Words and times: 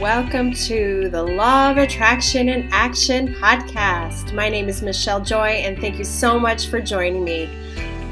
Welcome 0.00 0.54
to 0.54 1.10
the 1.10 1.22
Law 1.22 1.72
of 1.72 1.76
Attraction 1.76 2.48
and 2.48 2.72
Action 2.72 3.34
podcast. 3.34 4.32
My 4.32 4.48
name 4.48 4.66
is 4.70 4.80
Michelle 4.80 5.20
Joy, 5.20 5.48
and 5.48 5.78
thank 5.78 5.98
you 5.98 6.06
so 6.06 6.40
much 6.40 6.68
for 6.68 6.80
joining 6.80 7.22
me. 7.22 7.50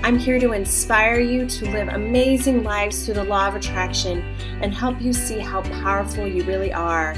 I'm 0.02 0.18
here 0.18 0.38
to 0.38 0.52
inspire 0.52 1.18
you 1.18 1.46
to 1.46 1.70
live 1.70 1.88
amazing 1.88 2.62
lives 2.62 3.06
through 3.06 3.14
the 3.14 3.24
law 3.24 3.48
of 3.48 3.54
attraction 3.54 4.18
and 4.61 4.74
help 4.74 5.00
you 5.00 5.14
see 5.14 5.38
how 5.38 5.62
powerful 5.62 6.29
you 6.29 6.45
really 6.45 6.74
are. 6.74 7.12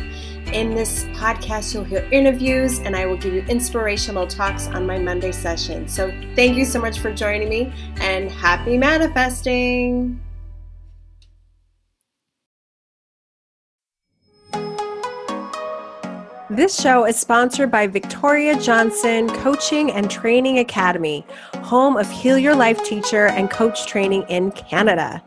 In 0.52 0.76
this 0.76 1.02
podcast, 1.14 1.74
you'll 1.74 1.82
hear 1.82 2.08
interviews 2.12 2.78
and 2.78 2.94
I 2.94 3.06
will 3.06 3.16
give 3.16 3.34
you 3.34 3.42
inspirational 3.48 4.28
talks 4.28 4.68
on 4.68 4.86
my 4.86 5.00
Monday 5.00 5.32
session. 5.32 5.88
So, 5.88 6.12
thank 6.36 6.56
you 6.56 6.64
so 6.64 6.80
much 6.80 7.00
for 7.00 7.12
joining 7.12 7.48
me 7.48 7.72
and 7.96 8.30
happy 8.30 8.78
manifesting! 8.78 10.20
This 16.50 16.80
show 16.80 17.06
is 17.06 17.16
sponsored 17.16 17.70
by 17.70 17.86
Victoria 17.86 18.58
Johnson 18.58 19.28
Coaching 19.28 19.92
and 19.92 20.10
Training 20.10 20.58
Academy, 20.58 21.24
home 21.62 21.96
of 21.96 22.10
Heal 22.10 22.36
Your 22.36 22.56
Life 22.56 22.82
teacher 22.82 23.26
and 23.28 23.48
coach 23.48 23.86
training 23.86 24.24
in 24.28 24.50
Canada. 24.50 25.22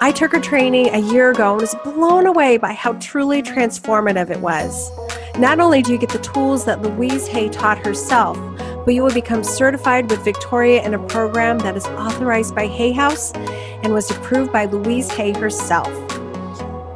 I 0.00 0.12
took 0.12 0.32
her 0.32 0.40
training 0.40 0.94
a 0.94 1.12
year 1.12 1.30
ago 1.30 1.52
and 1.52 1.60
was 1.60 1.74
blown 1.84 2.24
away 2.24 2.56
by 2.56 2.72
how 2.72 2.94
truly 2.94 3.42
transformative 3.42 4.30
it 4.30 4.40
was. 4.40 4.90
Not 5.38 5.60
only 5.60 5.82
do 5.82 5.92
you 5.92 5.98
get 5.98 6.08
the 6.08 6.20
tools 6.20 6.64
that 6.64 6.80
Louise 6.80 7.26
Hay 7.26 7.50
taught 7.50 7.84
herself, 7.84 8.38
but 8.86 8.94
you 8.94 9.02
will 9.02 9.12
become 9.12 9.44
certified 9.44 10.10
with 10.10 10.24
Victoria 10.24 10.82
in 10.82 10.94
a 10.94 11.06
program 11.06 11.58
that 11.58 11.76
is 11.76 11.84
authorized 11.84 12.54
by 12.54 12.66
Hay 12.66 12.92
House 12.92 13.30
and 13.34 13.92
was 13.92 14.10
approved 14.10 14.54
by 14.54 14.64
Louise 14.64 15.10
Hay 15.10 15.32
herself. 15.34 16.05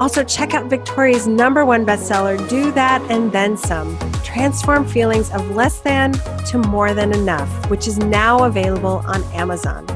Also, 0.00 0.24
check 0.24 0.54
out 0.54 0.64
Victoria's 0.70 1.26
number 1.26 1.66
one 1.66 1.84
bestseller, 1.84 2.36
Do 2.48 2.72
That 2.72 3.02
and 3.10 3.30
Then 3.30 3.58
Some 3.58 3.98
Transform 4.24 4.86
Feelings 4.86 5.30
of 5.30 5.50
Less 5.50 5.80
Than 5.80 6.12
to 6.46 6.56
More 6.56 6.94
Than 6.94 7.12
Enough, 7.12 7.68
which 7.68 7.86
is 7.86 7.98
now 7.98 8.44
available 8.44 9.02
on 9.06 9.22
Amazon. 9.34 9.86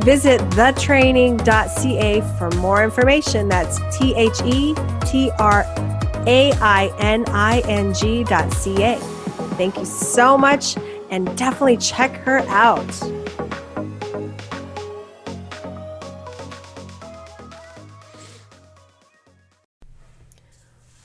Visit 0.00 0.40
thetraining.ca 0.50 2.20
for 2.36 2.50
more 2.56 2.82
information. 2.82 3.48
That's 3.48 3.78
T 3.96 4.12
H 4.16 4.40
E 4.44 4.74
T 5.06 5.30
R 5.38 5.64
A 6.26 6.52
I 6.60 6.92
N 6.98 7.24
I 7.28 7.60
N 7.60 7.94
G.ca. 7.94 8.96
Thank 9.56 9.76
you 9.78 9.84
so 9.84 10.36
much 10.36 10.76
and 11.10 11.36
definitely 11.38 11.76
check 11.76 12.16
her 12.24 12.40
out. 12.48 12.88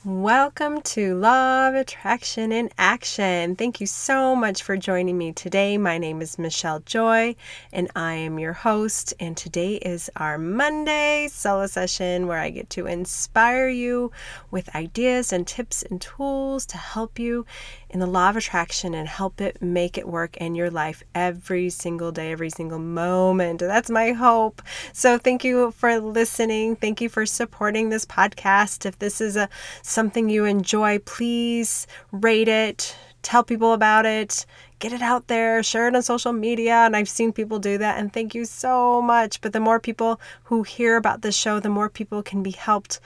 Welcome 0.06 0.82
to 0.82 1.14
Law 1.14 1.70
of 1.70 1.74
Attraction 1.74 2.52
in 2.52 2.68
Action. 2.76 3.56
Thank 3.56 3.80
you 3.80 3.86
so 3.86 4.36
much 4.36 4.62
for 4.62 4.76
joining 4.76 5.16
me 5.16 5.32
today. 5.32 5.78
My 5.78 5.96
name 5.96 6.20
is 6.20 6.38
Michelle 6.38 6.80
Joy, 6.80 7.36
and 7.72 7.90
I 7.96 8.12
am 8.12 8.38
your 8.38 8.52
host. 8.52 9.14
And 9.18 9.34
today 9.34 9.76
is 9.76 10.10
our 10.16 10.36
Monday 10.36 11.28
solo 11.32 11.66
session 11.68 12.26
where 12.26 12.38
I 12.38 12.50
get 12.50 12.68
to 12.70 12.84
inspire 12.86 13.68
you 13.68 14.12
with 14.50 14.76
ideas 14.76 15.32
and 15.32 15.46
tips 15.46 15.82
and 15.82 16.02
tools 16.02 16.66
to 16.66 16.76
help 16.76 17.18
you 17.18 17.46
in 17.88 18.00
the 18.00 18.06
law 18.06 18.28
of 18.28 18.36
attraction 18.36 18.92
and 18.92 19.08
help 19.08 19.40
it 19.40 19.62
make 19.62 19.96
it 19.96 20.06
work 20.06 20.36
in 20.36 20.54
your 20.54 20.68
life 20.68 21.02
every 21.14 21.70
single 21.70 22.12
day, 22.12 22.32
every 22.32 22.50
single 22.50 22.78
moment. 22.78 23.60
That's 23.60 23.88
my 23.88 24.12
hope. 24.12 24.60
So 24.92 25.16
thank 25.16 25.44
you 25.44 25.70
for 25.70 25.98
listening. 25.98 26.76
Thank 26.76 27.00
you 27.00 27.08
for 27.08 27.24
supporting 27.24 27.88
this 27.88 28.04
podcast. 28.04 28.84
If 28.84 28.98
this 28.98 29.20
is 29.22 29.36
a 29.36 29.48
something 29.94 30.28
you 30.28 30.44
enjoy, 30.44 30.98
please 30.98 31.86
rate 32.12 32.48
it, 32.48 32.96
tell 33.22 33.44
people 33.44 33.72
about 33.72 34.04
it 34.04 34.44
get 34.78 34.92
it 34.92 35.02
out 35.02 35.28
there, 35.28 35.62
share 35.62 35.88
it 35.88 35.96
on 35.96 36.02
social 36.02 36.32
media. 36.32 36.74
And 36.74 36.96
I've 36.96 37.08
seen 37.08 37.32
people 37.32 37.58
do 37.58 37.78
that. 37.78 37.98
And 37.98 38.12
thank 38.12 38.34
you 38.34 38.44
so 38.44 39.00
much. 39.00 39.40
But 39.40 39.52
the 39.52 39.60
more 39.60 39.80
people 39.80 40.20
who 40.44 40.62
hear 40.62 40.96
about 40.96 41.22
this 41.22 41.36
show, 41.36 41.60
the 41.60 41.68
more 41.68 41.88
people 41.88 42.22
can 42.22 42.42
be 42.42 42.50
helped 42.50 43.00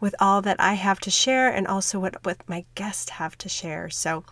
with 0.00 0.14
all 0.20 0.42
that 0.42 0.60
I 0.60 0.74
have 0.74 1.00
to 1.00 1.10
share 1.10 1.48
and 1.48 1.66
also 1.66 1.98
what, 1.98 2.16
what 2.24 2.36
my 2.46 2.64
guests 2.74 3.08
have 3.08 3.38
to 3.38 3.48
share. 3.48 3.88
So 3.88 4.22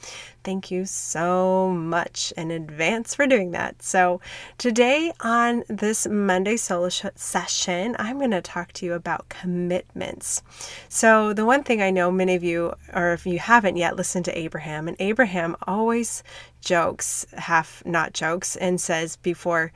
thank 0.45 0.71
you 0.71 0.85
so 0.85 1.71
much 1.71 2.33
in 2.37 2.51
advance 2.51 3.15
for 3.15 3.27
doing 3.27 3.53
that. 3.53 3.83
So 3.83 4.21
today 4.59 5.13
on 5.21 5.65
this 5.69 6.07
Monday 6.07 6.59
solo 6.59 6.91
sh- 6.91 7.07
session, 7.15 7.97
I'm 7.99 8.19
going 8.19 8.33
to 8.33 8.43
talk 8.43 8.73
to 8.75 8.87
you 8.87 8.93
about 8.93 9.31
commitments. 9.31 10.43
So 10.91 11.33
the 11.33 11.47
one 11.47 11.63
thing 11.63 11.81
I 11.81 11.91
know 11.91 12.11
many 12.11 12.35
of 12.35 12.45
you, 12.45 12.75
or 12.93 13.15
if 13.15 13.25
you 13.25 13.39
haven't 13.39 13.77
yet, 13.77 13.97
listened 13.97 14.27
to 14.27 14.39
Abraham, 14.39 14.89
and 14.89 14.97
Abraham 15.01 15.57
always 15.67 16.23
jokes, 16.63 17.27
half 17.37 17.83
not 17.85 18.15
jokes, 18.15 18.57
and 18.57 18.81
says 18.81 19.17
before 19.17 19.73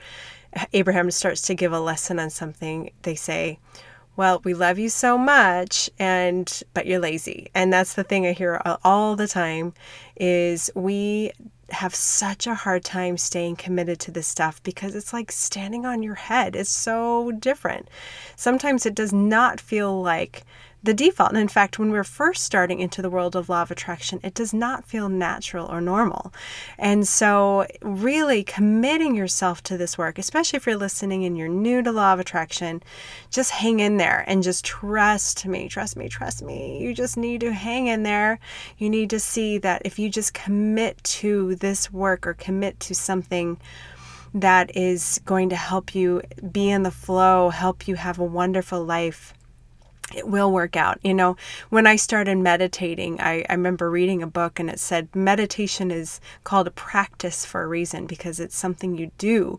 Abraham 0.72 1.10
starts 1.10 1.42
to 1.42 1.54
give 1.54 1.72
a 1.72 1.80
lesson 1.80 2.18
on 2.18 2.30
something, 2.30 2.90
they 3.02 3.14
say, 3.14 3.58
well, 4.16 4.40
we 4.44 4.54
love 4.54 4.78
you 4.78 4.88
so 4.88 5.18
much 5.18 5.90
and 5.98 6.62
but 6.72 6.86
you're 6.86 6.98
lazy. 6.98 7.50
And 7.54 7.72
that's 7.72 7.94
the 7.94 8.04
thing 8.04 8.26
I 8.26 8.32
hear 8.32 8.60
all 8.82 9.14
the 9.14 9.28
time 9.28 9.74
is 10.16 10.70
we 10.74 11.32
have 11.70 11.94
such 11.94 12.46
a 12.46 12.54
hard 12.54 12.84
time 12.84 13.16
staying 13.18 13.56
committed 13.56 13.98
to 13.98 14.10
this 14.10 14.26
stuff 14.26 14.62
because 14.62 14.94
it's 14.94 15.12
like 15.12 15.32
standing 15.32 15.84
on 15.84 16.02
your 16.02 16.14
head. 16.14 16.56
It's 16.56 16.70
so 16.70 17.32
different. 17.32 17.88
Sometimes 18.36 18.86
it 18.86 18.94
does 18.94 19.12
not 19.12 19.60
feel 19.60 20.00
like 20.00 20.44
the 20.82 20.94
default. 20.94 21.30
And 21.30 21.38
in 21.38 21.48
fact, 21.48 21.78
when 21.78 21.90
we're 21.90 22.04
first 22.04 22.44
starting 22.44 22.80
into 22.80 23.02
the 23.02 23.10
world 23.10 23.34
of 23.34 23.48
law 23.48 23.62
of 23.62 23.70
attraction, 23.70 24.20
it 24.22 24.34
does 24.34 24.54
not 24.54 24.84
feel 24.84 25.08
natural 25.08 25.66
or 25.66 25.80
normal. 25.80 26.32
And 26.78 27.06
so, 27.06 27.66
really 27.82 28.44
committing 28.44 29.14
yourself 29.14 29.62
to 29.64 29.76
this 29.76 29.98
work, 29.98 30.18
especially 30.18 30.56
if 30.56 30.66
you're 30.66 30.76
listening 30.76 31.24
and 31.24 31.36
you're 31.36 31.48
new 31.48 31.82
to 31.82 31.92
law 31.92 32.12
of 32.12 32.20
attraction, 32.20 32.82
just 33.30 33.50
hang 33.50 33.80
in 33.80 33.96
there 33.96 34.24
and 34.26 34.42
just 34.42 34.64
trust 34.64 35.46
me, 35.46 35.68
trust 35.68 35.96
me, 35.96 36.08
trust 36.08 36.42
me. 36.42 36.78
You 36.80 36.94
just 36.94 37.16
need 37.16 37.40
to 37.40 37.52
hang 37.52 37.88
in 37.88 38.02
there. 38.02 38.38
You 38.78 38.88
need 38.88 39.10
to 39.10 39.20
see 39.20 39.58
that 39.58 39.82
if 39.84 39.98
you 39.98 40.08
just 40.08 40.34
commit 40.34 41.02
to 41.04 41.56
this 41.56 41.92
work 41.92 42.26
or 42.26 42.34
commit 42.34 42.78
to 42.80 42.94
something, 42.94 43.58
that 44.34 44.76
is 44.76 45.18
going 45.24 45.48
to 45.48 45.56
help 45.56 45.94
you 45.94 46.20
be 46.52 46.68
in 46.68 46.82
the 46.82 46.90
flow, 46.90 47.48
help 47.48 47.88
you 47.88 47.94
have 47.94 48.18
a 48.18 48.24
wonderful 48.24 48.84
life 48.84 49.32
it 50.14 50.28
will 50.28 50.52
work 50.52 50.76
out. 50.76 50.98
You 51.02 51.14
know, 51.14 51.36
when 51.70 51.86
I 51.86 51.96
started 51.96 52.38
meditating, 52.38 53.20
I, 53.20 53.44
I 53.48 53.54
remember 53.54 53.90
reading 53.90 54.22
a 54.22 54.28
book 54.28 54.60
and 54.60 54.70
it 54.70 54.78
said 54.78 55.14
meditation 55.14 55.90
is 55.90 56.20
called 56.44 56.66
a 56.66 56.70
practice 56.70 57.44
for 57.44 57.62
a 57.62 57.66
reason 57.66 58.06
because 58.06 58.38
it's 58.38 58.56
something 58.56 58.96
you 58.96 59.10
do 59.18 59.58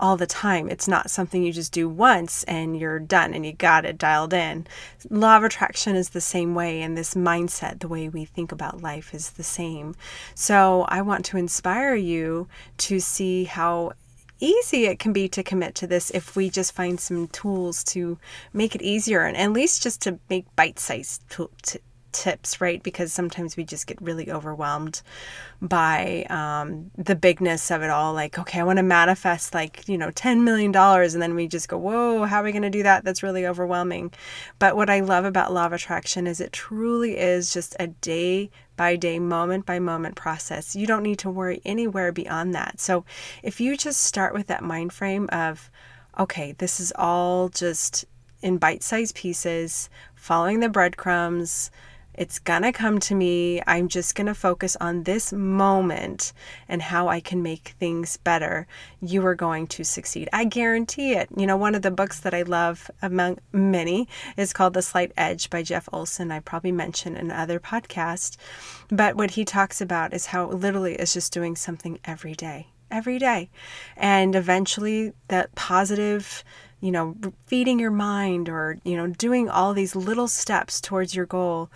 all 0.00 0.16
the 0.16 0.26
time. 0.26 0.68
It's 0.68 0.88
not 0.88 1.10
something 1.10 1.42
you 1.42 1.52
just 1.52 1.72
do 1.72 1.88
once 1.88 2.42
and 2.44 2.78
you're 2.78 2.98
done 2.98 3.34
and 3.34 3.44
you 3.44 3.52
got 3.52 3.84
it 3.84 3.98
dialed 3.98 4.32
in. 4.32 4.66
Law 5.10 5.36
of 5.36 5.44
attraction 5.44 5.94
is 5.94 6.10
the 6.10 6.20
same 6.20 6.54
way, 6.54 6.80
and 6.80 6.96
this 6.96 7.14
mindset, 7.14 7.80
the 7.80 7.88
way 7.88 8.08
we 8.08 8.24
think 8.24 8.50
about 8.50 8.80
life, 8.80 9.14
is 9.14 9.30
the 9.30 9.42
same. 9.42 9.94
So 10.34 10.86
I 10.88 11.02
want 11.02 11.24
to 11.26 11.36
inspire 11.36 11.94
you 11.94 12.48
to 12.78 12.98
see 12.98 13.44
how 13.44 13.92
easy 14.40 14.86
it 14.86 14.98
can 14.98 15.12
be 15.12 15.28
to 15.28 15.42
commit 15.42 15.74
to 15.74 15.86
this 15.86 16.10
if 16.10 16.36
we 16.36 16.50
just 16.50 16.72
find 16.72 16.98
some 16.98 17.28
tools 17.28 17.84
to 17.84 18.18
make 18.52 18.74
it 18.74 18.82
easier 18.82 19.22
and 19.22 19.36
at 19.36 19.52
least 19.52 19.82
just 19.82 20.00
to 20.02 20.18
make 20.28 20.44
bite-sized 20.56 21.22
t- 21.28 21.78
tips, 22.12 22.60
right? 22.60 22.82
Because 22.82 23.12
sometimes 23.12 23.56
we 23.56 23.64
just 23.64 23.86
get 23.86 24.00
really 24.00 24.30
overwhelmed 24.30 25.02
by 25.62 26.26
um, 26.30 26.90
the 26.96 27.14
bigness 27.14 27.70
of 27.70 27.82
it 27.82 27.90
all. 27.90 28.14
Like, 28.14 28.38
okay, 28.38 28.60
I 28.60 28.64
want 28.64 28.78
to 28.78 28.82
manifest 28.82 29.54
like, 29.54 29.88
you 29.88 29.98
know, 29.98 30.10
$10 30.10 30.42
million. 30.42 30.74
And 30.74 31.22
then 31.22 31.34
we 31.34 31.46
just 31.46 31.68
go, 31.68 31.78
whoa, 31.78 32.24
how 32.24 32.40
are 32.40 32.44
we 32.44 32.52
going 32.52 32.62
to 32.62 32.70
do 32.70 32.82
that? 32.82 33.04
That's 33.04 33.22
really 33.22 33.46
overwhelming. 33.46 34.12
But 34.58 34.76
what 34.76 34.90
I 34.90 35.00
love 35.00 35.24
about 35.24 35.52
Law 35.52 35.66
of 35.66 35.72
Attraction 35.72 36.26
is 36.26 36.40
it 36.40 36.52
truly 36.52 37.18
is 37.18 37.52
just 37.52 37.76
a 37.78 37.88
day 37.88 38.50
by 38.76 38.96
day, 38.96 39.18
moment 39.18 39.66
by 39.66 39.78
moment 39.78 40.16
process. 40.16 40.74
You 40.74 40.86
don't 40.86 41.02
need 41.02 41.18
to 41.18 41.30
worry 41.30 41.60
anywhere 41.64 42.12
beyond 42.12 42.54
that. 42.54 42.80
So 42.80 43.04
if 43.42 43.60
you 43.60 43.76
just 43.76 44.02
start 44.02 44.32
with 44.32 44.46
that 44.46 44.64
mind 44.64 44.92
frame 44.92 45.28
of, 45.30 45.70
okay, 46.18 46.52
this 46.52 46.80
is 46.80 46.92
all 46.96 47.50
just 47.50 48.06
in 48.42 48.58
bite 48.58 48.82
sized 48.82 49.14
pieces, 49.14 49.90
following 50.14 50.60
the 50.60 50.68
breadcrumbs, 50.68 51.70
it's 52.14 52.38
gonna 52.38 52.72
come 52.72 52.98
to 53.00 53.14
me. 53.14 53.62
I'm 53.66 53.88
just 53.88 54.14
gonna 54.14 54.34
focus 54.34 54.76
on 54.80 55.04
this 55.04 55.32
moment 55.32 56.32
and 56.68 56.82
how 56.82 57.08
I 57.08 57.20
can 57.20 57.42
make 57.42 57.74
things 57.78 58.16
better. 58.18 58.66
You 59.00 59.24
are 59.26 59.34
going 59.34 59.66
to 59.68 59.84
succeed. 59.84 60.28
I 60.32 60.44
guarantee 60.44 61.12
it. 61.12 61.28
You 61.36 61.46
know, 61.46 61.56
one 61.56 61.74
of 61.74 61.82
the 61.82 61.90
books 61.90 62.20
that 62.20 62.34
I 62.34 62.42
love 62.42 62.90
among 63.00 63.38
many 63.52 64.08
is 64.36 64.52
called 64.52 64.74
The 64.74 64.82
Slight 64.82 65.12
Edge 65.16 65.50
by 65.50 65.62
Jeff 65.62 65.88
Olson. 65.92 66.30
I 66.30 66.40
probably 66.40 66.72
mentioned 66.72 67.16
in 67.16 67.30
other 67.30 67.60
podcasts. 67.60 68.36
But 68.88 69.16
what 69.16 69.32
he 69.32 69.44
talks 69.44 69.80
about 69.80 70.12
is 70.12 70.26
how 70.26 70.50
literally 70.50 70.94
is 70.94 71.14
just 71.14 71.32
doing 71.32 71.56
something 71.56 71.98
every 72.04 72.34
day. 72.34 72.68
Every 72.90 73.18
day. 73.18 73.50
And 73.96 74.34
eventually 74.34 75.12
that 75.28 75.54
positive 75.54 76.42
you 76.80 76.90
know, 76.90 77.14
feeding 77.46 77.78
your 77.78 77.90
mind 77.90 78.48
or, 78.48 78.78
you 78.84 78.96
know, 78.96 79.06
doing 79.06 79.50
all 79.50 79.74
these 79.74 79.94
little 79.94 80.28
steps 80.28 80.80
towards 80.80 81.14
your 81.14 81.26
goal 81.26 81.70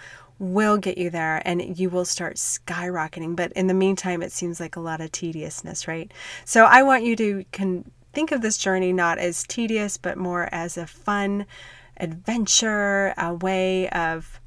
will 0.53 0.77
get 0.77 0.99
you 0.99 1.11
there 1.11 1.43
and 1.45 1.79
you 1.79 1.91
will 1.91 2.05
start 2.05 2.37
skyrocketing. 2.37 3.37
But 3.37 3.53
in 3.53 3.67
the 3.67 3.75
meantime, 3.75 4.23
it 4.23 4.33
seems 4.33 4.61
like 4.61 4.77
a 4.77 4.81
lot 4.81 5.01
of 5.01 5.13
tediousness, 5.13 5.89
right? 5.89 6.13
So 6.45 6.65
I 6.65 6.83
want 6.83 7.05
you 7.05 7.17
to 7.17 7.45
can 7.53 7.91
think 8.13 8.31
of 8.33 8.43
this 8.43 8.57
journey 8.57 8.93
not 8.93 9.19
as 9.19 9.45
tedious, 9.45 9.97
but 9.97 10.17
more 10.17 10.49
as 10.53 10.77
a 10.77 10.87
fun 10.87 11.47
adventure, 11.97 13.15
a 13.19 13.35
way 13.35 13.89
of 13.91 14.41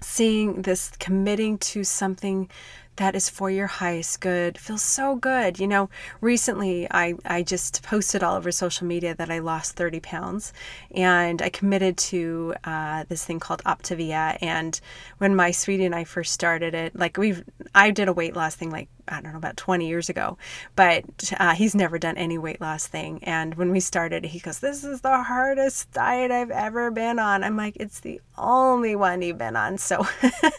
seeing 0.00 0.62
this 0.62 0.90
committing 0.98 1.58
to 1.58 1.82
something 1.82 2.50
that 2.96 3.14
is 3.14 3.28
for 3.28 3.50
your 3.50 3.66
highest 3.66 4.20
good 4.20 4.58
feels 4.58 4.82
so 4.82 5.16
good. 5.16 5.58
You 5.58 5.66
know, 5.66 5.90
recently 6.20 6.86
I, 6.90 7.14
I 7.24 7.42
just 7.42 7.82
posted 7.82 8.22
all 8.22 8.36
over 8.36 8.52
social 8.52 8.86
media 8.86 9.14
that 9.14 9.30
I 9.30 9.40
lost 9.40 9.76
30 9.76 10.00
pounds 10.00 10.52
and 10.94 11.42
I 11.42 11.48
committed 11.48 11.96
to 11.98 12.54
uh, 12.64 13.04
this 13.08 13.24
thing 13.24 13.40
called 13.40 13.62
Optavia. 13.64 14.38
And 14.40 14.80
when 15.18 15.34
my 15.34 15.50
sweetie 15.50 15.84
and 15.84 15.94
I 15.94 16.04
first 16.04 16.32
started 16.32 16.74
it, 16.74 16.96
like 16.96 17.16
we've, 17.16 17.44
I 17.74 17.90
did 17.90 18.08
a 18.08 18.12
weight 18.12 18.36
loss 18.36 18.54
thing 18.54 18.70
like 18.70 18.88
I 19.08 19.20
don't 19.20 19.32
know, 19.32 19.38
about 19.38 19.56
20 19.56 19.86
years 19.86 20.08
ago. 20.08 20.38
But 20.76 21.04
uh, 21.38 21.54
he's 21.54 21.74
never 21.74 21.98
done 21.98 22.16
any 22.16 22.38
weight 22.38 22.60
loss 22.60 22.86
thing. 22.86 23.22
And 23.24 23.54
when 23.54 23.70
we 23.70 23.80
started, 23.80 24.24
he 24.24 24.38
goes, 24.38 24.60
This 24.60 24.84
is 24.84 25.00
the 25.00 25.22
hardest 25.22 25.92
diet 25.92 26.30
I've 26.30 26.50
ever 26.50 26.90
been 26.90 27.18
on. 27.18 27.44
I'm 27.44 27.56
like, 27.56 27.76
It's 27.78 28.00
the 28.00 28.20
only 28.36 28.96
one 28.96 29.22
you've 29.22 29.38
been 29.38 29.56
on. 29.56 29.78
So, 29.78 30.06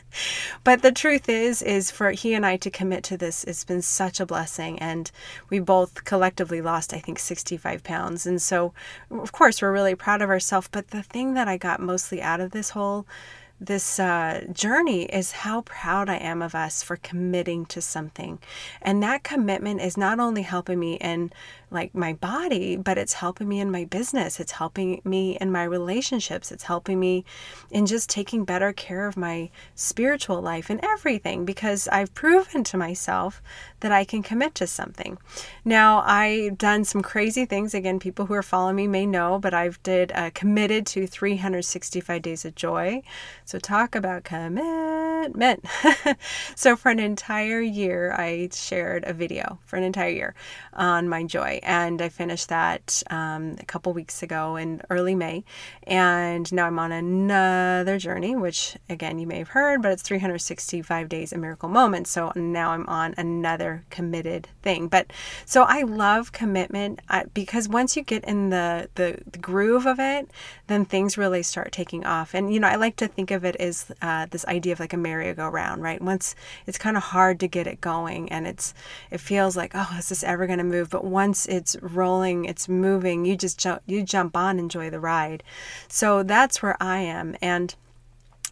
but 0.63 0.81
the 0.81 0.91
truth 0.91 1.29
is, 1.29 1.61
is 1.61 1.91
for 1.91 2.11
he 2.11 2.33
and 2.33 2.45
I 2.45 2.57
to 2.57 2.69
commit 2.69 3.03
to 3.05 3.17
this, 3.17 3.43
it's 3.43 3.63
been 3.63 3.81
such 3.81 4.19
a 4.19 4.25
blessing. 4.25 4.79
And 4.79 5.11
we 5.49 5.59
both 5.59 6.03
collectively 6.05 6.61
lost, 6.61 6.93
I 6.93 6.99
think, 6.99 7.19
65 7.19 7.83
pounds. 7.83 8.25
And 8.25 8.41
so, 8.41 8.73
of 9.11 9.31
course, 9.31 9.61
we're 9.61 9.71
really 9.71 9.95
proud 9.95 10.21
of 10.21 10.29
ourselves. 10.29 10.69
But 10.71 10.89
the 10.89 11.03
thing 11.03 11.33
that 11.33 11.47
I 11.47 11.57
got 11.57 11.79
mostly 11.79 12.21
out 12.21 12.39
of 12.39 12.51
this 12.51 12.71
whole 12.71 13.05
this 13.59 13.99
uh, 13.99 14.45
journey 14.51 15.03
is 15.03 15.31
how 15.31 15.61
proud 15.61 16.09
I 16.09 16.17
am 16.17 16.41
of 16.41 16.55
us 16.55 16.83
for 16.83 16.97
committing 16.97 17.65
to 17.67 17.81
something. 17.81 18.39
And 18.81 19.01
that 19.01 19.23
commitment 19.23 19.81
is 19.81 19.97
not 19.97 20.19
only 20.19 20.41
helping 20.41 20.79
me 20.79 20.95
in 20.95 21.31
like 21.71 21.93
my 21.95 22.13
body, 22.13 22.75
but 22.75 22.97
it's 22.97 23.13
helping 23.13 23.47
me 23.47 23.59
in 23.59 23.71
my 23.71 23.85
business. 23.85 24.39
It's 24.39 24.53
helping 24.53 25.01
me 25.03 25.37
in 25.39 25.51
my 25.51 25.63
relationships. 25.63 26.51
It's 26.51 26.63
helping 26.63 26.99
me 26.99 27.25
in 27.71 27.85
just 27.85 28.09
taking 28.09 28.45
better 28.45 28.71
care 28.73 29.07
of 29.07 29.17
my 29.17 29.49
spiritual 29.73 30.41
life 30.41 30.69
and 30.69 30.79
everything 30.83 31.45
because 31.45 31.87
I've 31.89 32.13
proven 32.13 32.63
to 32.65 32.77
myself 32.77 33.41
that 33.81 33.91
I 33.91 34.05
can 34.05 34.23
commit 34.23 34.55
to 34.55 34.67
something. 34.67 35.17
Now, 35.63 36.03
I've 36.05 36.57
done 36.57 36.85
some 36.85 37.01
crazy 37.01 37.45
things. 37.45 37.73
Again, 37.73 37.99
people 37.99 38.25
who 38.25 38.33
are 38.33 38.43
following 38.43 38.75
me 38.75 38.87
may 38.87 39.05
know, 39.05 39.39
but 39.39 39.53
I've 39.53 39.81
did 39.83 40.11
uh, 40.13 40.31
committed 40.33 40.85
to 40.87 41.07
365 41.07 42.21
days 42.21 42.45
of 42.45 42.55
joy. 42.55 43.01
So 43.43 43.59
talk 43.59 43.95
about 43.95 44.23
commitment. 44.23 45.65
so 46.55 46.75
for 46.75 46.89
an 46.89 46.99
entire 46.99 47.61
year, 47.61 48.13
I 48.13 48.49
shared 48.51 49.03
a 49.05 49.13
video 49.13 49.59
for 49.65 49.77
an 49.77 49.83
entire 49.83 50.09
year 50.09 50.35
on 50.73 51.09
my 51.09 51.23
joy 51.23 51.59
and 51.65 52.01
I 52.01 52.09
finished 52.09 52.49
that 52.49 53.01
um, 53.09 53.55
a 53.59 53.65
couple 53.65 53.91
weeks 53.91 54.21
ago 54.21 54.55
in 54.55 54.81
early 54.89 55.15
May. 55.15 55.43
And 55.83 56.51
now 56.53 56.67
I'm 56.67 56.79
on 56.79 56.91
another 56.91 57.97
journey, 57.97 58.35
which 58.35 58.77
again, 58.87 59.19
you 59.19 59.27
may 59.27 59.39
have 59.39 59.49
heard, 59.49 59.81
but 59.81 59.91
it's 59.91 60.03
365 60.03 61.09
days 61.09 61.33
a 61.33 61.37
miracle 61.37 61.67
moment. 61.67 62.07
So 62.07 62.31
now 62.35 62.71
I'm 62.71 62.87
on 62.87 63.15
another 63.17 63.83
committed 63.89 64.47
thing. 64.61 64.87
But 64.87 65.11
so 65.45 65.63
I 65.63 65.81
love 65.81 66.31
commitment 66.31 66.99
because 67.33 67.67
once 67.67 67.97
you 67.97 68.03
get 68.03 68.23
in 68.25 68.49
the, 68.49 68.89
the, 68.95 69.19
the, 69.31 69.39
groove 69.39 69.85
of 69.85 69.99
it, 69.99 70.29
then 70.67 70.85
things 70.85 71.17
really 71.17 71.43
start 71.43 71.71
taking 71.71 72.05
off. 72.05 72.33
And, 72.33 72.53
you 72.53 72.59
know, 72.59 72.67
I 72.67 72.75
like 72.75 72.95
to 72.97 73.07
think 73.07 73.31
of 73.31 73.43
it 73.43 73.55
as 73.57 73.91
uh, 74.01 74.27
this 74.29 74.45
idea 74.45 74.73
of 74.73 74.79
like 74.79 74.93
a 74.93 74.97
merry-go-round, 74.97 75.81
right? 75.81 76.01
Once 76.01 76.35
it's 76.67 76.77
kind 76.77 76.97
of 76.97 77.03
hard 77.03 77.39
to 77.39 77.47
get 77.47 77.67
it 77.67 77.81
going 77.81 78.31
and 78.31 78.47
it's, 78.47 78.73
it 79.11 79.19
feels 79.19 79.55
like, 79.55 79.71
oh, 79.73 79.95
is 79.97 80.09
this 80.09 80.23
ever 80.23 80.47
going 80.47 80.59
to 80.59 80.63
move? 80.63 80.89
But 80.89 81.03
once 81.03 81.44
it's 81.47 81.75
rolling, 81.81 82.45
it's 82.45 82.67
moving, 82.67 83.25
you 83.25 83.35
just 83.35 83.59
jump, 83.59 83.81
you 83.85 84.03
jump 84.03 84.35
on, 84.35 84.59
enjoy 84.59 84.89
the 84.89 84.99
ride. 84.99 85.43
So 85.87 86.23
that's 86.23 86.61
where 86.61 86.77
I 86.81 86.99
am. 86.99 87.35
And 87.41 87.75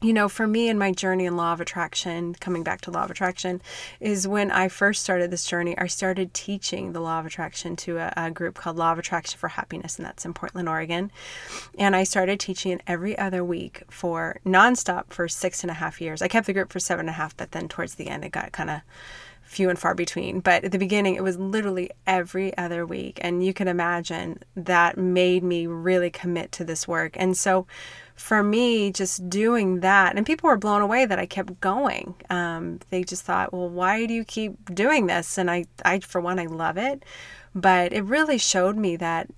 you 0.04 0.12
know, 0.12 0.28
for 0.28 0.46
me 0.46 0.68
in 0.68 0.78
my 0.78 0.92
journey 0.92 1.26
in 1.26 1.38
law 1.38 1.54
of 1.54 1.62
attraction, 1.62 2.36
coming 2.36 2.62
back 2.62 2.82
to 2.82 2.92
law 2.92 3.06
of 3.06 3.12
attraction, 3.12 3.62
is 4.02 4.28
when 4.28 4.52
I 4.52 4.68
first 4.68 5.02
started 5.02 5.32
this 5.32 5.46
journey, 5.46 5.78
I 5.78 5.88
started 5.88 6.34
teaching 6.34 6.92
the 6.92 7.00
law 7.00 7.22
of 7.22 7.26
attraction 7.26 7.78
to 7.78 7.98
a, 7.98 8.14
a, 8.18 8.32
group 8.32 8.56
called 8.56 8.76
Law 8.76 8.92
of 8.92 9.00
Attraction 9.00 9.40
for 9.40 9.48
Happiness, 9.48 9.98
and 9.98 10.06
that's 10.06 10.26
in 10.26 10.34
Portland, 10.34 10.68
Oregon. 10.68 11.10
And 11.80 11.96
I 11.96 12.04
started 12.04 12.40
teaching 12.40 12.74
it 12.74 12.82
every 12.86 13.18
other 13.18 13.46
week 13.46 13.84
for 13.90 14.40
nonstop 14.46 15.06
for 15.08 15.30
six 15.30 15.64
and 15.64 15.72
a 15.72 15.76
half 15.76 16.02
years. 16.02 16.22
I 16.22 16.28
kept 16.28 16.48
the 16.48 16.54
group 16.54 16.74
for 16.74 16.82
seven 16.82 17.04
and 17.04 17.10
a 17.10 17.14
half, 17.14 17.38
but 17.38 17.52
then 17.52 17.70
towards 17.70 17.96
the 17.96 18.10
end, 18.10 18.26
it 18.26 18.34
got 18.34 18.52
kind 18.52 18.70
of 18.70 18.82
few 19.54 19.70
and 19.70 19.80
far 19.80 19.96
between. 19.96 20.40
But 20.40 20.64
at 20.64 20.72
the 20.72 20.80
beginning, 20.80 21.16
it 21.16 21.24
was 21.24 21.38
literally 21.38 21.90
every 22.06 22.56
other 22.58 22.86
week. 22.86 23.20
And 23.22 23.46
you 23.46 23.54
can 23.54 23.68
imagine 23.68 24.40
that 24.56 24.98
made 24.98 25.44
me 25.44 25.68
really 25.68 26.10
commit 26.10 26.52
to 26.54 26.64
this 26.64 26.88
work. 26.88 27.16
And 27.16 27.38
so 27.38 27.68
for 28.16 28.44
me, 28.44 28.92
just 28.92 29.30
doing 29.30 29.80
that, 29.80 30.16
and 30.16 30.26
people 30.26 30.48
were 30.48 30.58
blown 30.58 30.82
away 30.82 31.06
that 31.06 31.20
I 31.20 31.26
kept 31.26 31.60
going. 31.60 32.16
Um, 32.30 32.80
they 32.90 33.04
just 33.04 33.24
thought, 33.24 33.54
well, 33.54 33.70
why 33.70 34.06
do 34.06 34.14
you 34.14 34.24
keep 34.24 34.74
doing 34.74 35.08
this? 35.08 35.38
And 35.38 35.50
I, 35.50 35.66
I, 35.84 36.00
for 36.00 36.22
one, 36.22 36.40
I 36.40 36.46
love 36.46 36.78
it. 36.78 37.04
But 37.56 37.94
it 37.94 38.04
really 38.04 38.38
showed 38.38 38.78
me 38.78 38.96
that 38.98 39.30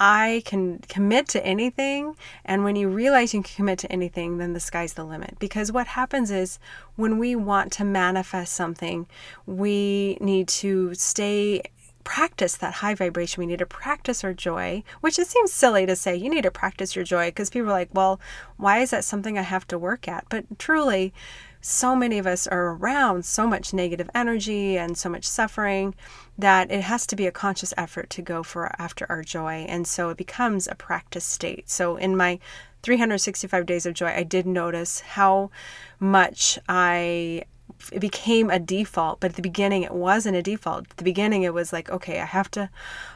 I 0.00 0.42
can 0.46 0.78
commit 0.88 1.28
to 1.28 1.44
anything. 1.44 2.16
And 2.46 2.64
when 2.64 2.74
you 2.74 2.88
realize 2.88 3.34
you 3.34 3.42
can 3.42 3.54
commit 3.54 3.78
to 3.80 3.92
anything, 3.92 4.38
then 4.38 4.54
the 4.54 4.60
sky's 4.60 4.94
the 4.94 5.04
limit. 5.04 5.38
Because 5.38 5.70
what 5.70 5.88
happens 5.88 6.30
is 6.30 6.58
when 6.96 7.18
we 7.18 7.36
want 7.36 7.70
to 7.72 7.84
manifest 7.84 8.54
something, 8.54 9.06
we 9.46 10.16
need 10.20 10.48
to 10.48 10.94
stay 10.94 11.62
practice 12.02 12.56
that 12.56 12.74
high 12.74 12.94
vibration. 12.94 13.42
We 13.42 13.46
need 13.46 13.58
to 13.58 13.66
practice 13.66 14.24
our 14.24 14.32
joy, 14.32 14.82
which 15.02 15.18
it 15.18 15.26
seems 15.26 15.52
silly 15.52 15.84
to 15.84 15.94
say 15.94 16.16
you 16.16 16.30
need 16.30 16.42
to 16.42 16.50
practice 16.50 16.96
your 16.96 17.04
joy 17.04 17.28
because 17.28 17.50
people 17.50 17.68
are 17.68 17.72
like, 17.72 17.90
well, 17.92 18.18
why 18.56 18.78
is 18.78 18.90
that 18.90 19.04
something 19.04 19.38
I 19.38 19.42
have 19.42 19.68
to 19.68 19.78
work 19.78 20.08
at? 20.08 20.24
But 20.30 20.58
truly, 20.58 21.12
so 21.60 21.94
many 21.94 22.18
of 22.18 22.26
us 22.26 22.46
are 22.46 22.68
around 22.68 23.24
so 23.24 23.46
much 23.46 23.74
negative 23.74 24.10
energy 24.14 24.78
and 24.78 24.96
so 24.96 25.08
much 25.08 25.26
suffering 25.26 25.94
that 26.38 26.70
it 26.70 26.82
has 26.82 27.06
to 27.06 27.16
be 27.16 27.26
a 27.26 27.32
conscious 27.32 27.74
effort 27.76 28.08
to 28.10 28.22
go 28.22 28.42
for 28.42 28.74
after 28.80 29.06
our 29.08 29.22
joy. 29.22 29.66
And 29.68 29.86
so 29.86 30.08
it 30.10 30.16
becomes 30.16 30.66
a 30.66 30.74
practice 30.74 31.24
state. 31.24 31.68
So 31.68 31.96
in 31.96 32.16
my 32.16 32.38
365 32.82 33.66
days 33.66 33.86
of 33.86 33.94
joy 33.94 34.08
i 34.08 34.22
did 34.22 34.46
notice 34.46 35.00
how 35.00 35.50
much 35.98 36.58
i 36.68 37.44
it 37.92 38.00
became 38.00 38.50
a 38.50 38.58
default 38.58 39.20
but 39.20 39.30
at 39.30 39.36
the 39.36 39.42
beginning 39.42 39.82
it 39.82 39.92
wasn't 39.92 40.36
a 40.36 40.42
default. 40.42 40.86
At 40.90 40.96
the 40.96 41.04
beginning 41.04 41.42
it 41.42 41.54
was 41.54 41.72
like 41.72 41.90
okay 41.90 42.20
i 42.20 42.24
have 42.24 42.50
to 42.52 42.70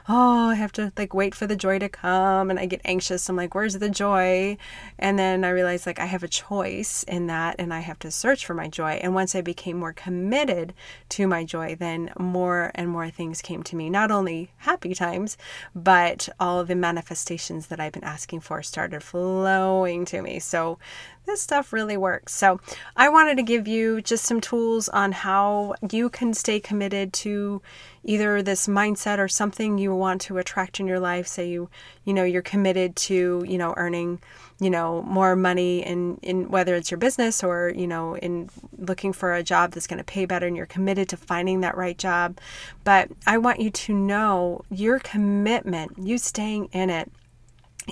oh 0.08 0.48
i 0.48 0.54
have 0.54 0.72
to 0.72 0.92
like 0.96 1.14
wait 1.14 1.34
for 1.34 1.46
the 1.46 1.56
joy 1.56 1.78
to 1.78 1.88
come 1.88 2.50
and 2.50 2.58
i 2.58 2.66
get 2.66 2.80
anxious. 2.84 3.28
I'm 3.28 3.36
like 3.36 3.54
where's 3.54 3.74
the 3.74 3.88
joy? 3.88 4.56
And 4.98 5.18
then 5.18 5.44
i 5.44 5.50
realized 5.50 5.86
like 5.86 5.98
i 5.98 6.06
have 6.06 6.22
a 6.22 6.28
choice 6.28 7.02
in 7.04 7.26
that 7.28 7.56
and 7.58 7.72
i 7.72 7.80
have 7.80 7.98
to 8.00 8.10
search 8.10 8.46
for 8.46 8.54
my 8.54 8.68
joy. 8.68 8.92
And 9.02 9.14
once 9.14 9.34
i 9.34 9.40
became 9.40 9.78
more 9.78 9.92
committed 9.92 10.74
to 11.10 11.26
my 11.26 11.44
joy 11.44 11.74
then 11.74 12.12
more 12.18 12.70
and 12.74 12.88
more 12.88 13.10
things 13.10 13.42
came 13.42 13.62
to 13.64 13.76
me. 13.76 13.90
Not 13.90 14.10
only 14.10 14.50
happy 14.58 14.94
times 14.94 15.36
but 15.74 16.28
all 16.40 16.64
the 16.64 16.74
manifestations 16.74 17.66
that 17.68 17.80
i've 17.80 17.92
been 17.92 18.04
asking 18.04 18.40
for 18.40 18.62
started 18.62 19.02
flowing 19.02 20.04
to 20.06 20.22
me. 20.22 20.38
So 20.38 20.78
this 21.26 21.40
stuff 21.40 21.72
really 21.72 21.96
works. 21.96 22.34
So, 22.34 22.60
I 22.96 23.08
wanted 23.08 23.36
to 23.36 23.42
give 23.42 23.66
you 23.66 24.00
just 24.00 24.24
some 24.24 24.40
tools 24.40 24.88
on 24.88 25.12
how 25.12 25.74
you 25.90 26.08
can 26.08 26.34
stay 26.34 26.60
committed 26.60 27.12
to 27.14 27.62
either 28.04 28.42
this 28.42 28.66
mindset 28.66 29.18
or 29.18 29.28
something 29.28 29.78
you 29.78 29.94
want 29.94 30.20
to 30.22 30.38
attract 30.38 30.78
in 30.78 30.86
your 30.86 31.00
life. 31.00 31.26
Say 31.26 31.48
you, 31.48 31.68
you 32.04 32.12
know, 32.12 32.24
you're 32.24 32.42
committed 32.42 32.96
to, 32.96 33.44
you 33.46 33.58
know, 33.58 33.74
earning, 33.76 34.20
you 34.60 34.70
know, 34.70 35.02
more 35.02 35.34
money 35.34 35.84
in 35.84 36.18
in 36.22 36.50
whether 36.50 36.74
it's 36.74 36.90
your 36.90 36.98
business 36.98 37.42
or, 37.42 37.72
you 37.74 37.86
know, 37.86 38.16
in 38.16 38.50
looking 38.78 39.12
for 39.12 39.34
a 39.34 39.42
job 39.42 39.72
that's 39.72 39.86
going 39.86 39.98
to 39.98 40.04
pay 40.04 40.26
better 40.26 40.46
and 40.46 40.56
you're 40.56 40.66
committed 40.66 41.08
to 41.08 41.16
finding 41.16 41.62
that 41.62 41.76
right 41.76 41.98
job. 41.98 42.38
But 42.84 43.10
I 43.26 43.38
want 43.38 43.60
you 43.60 43.70
to 43.70 43.94
know 43.94 44.64
your 44.70 44.98
commitment, 44.98 45.92
you 45.98 46.18
staying 46.18 46.68
in 46.72 46.90
it 46.90 47.10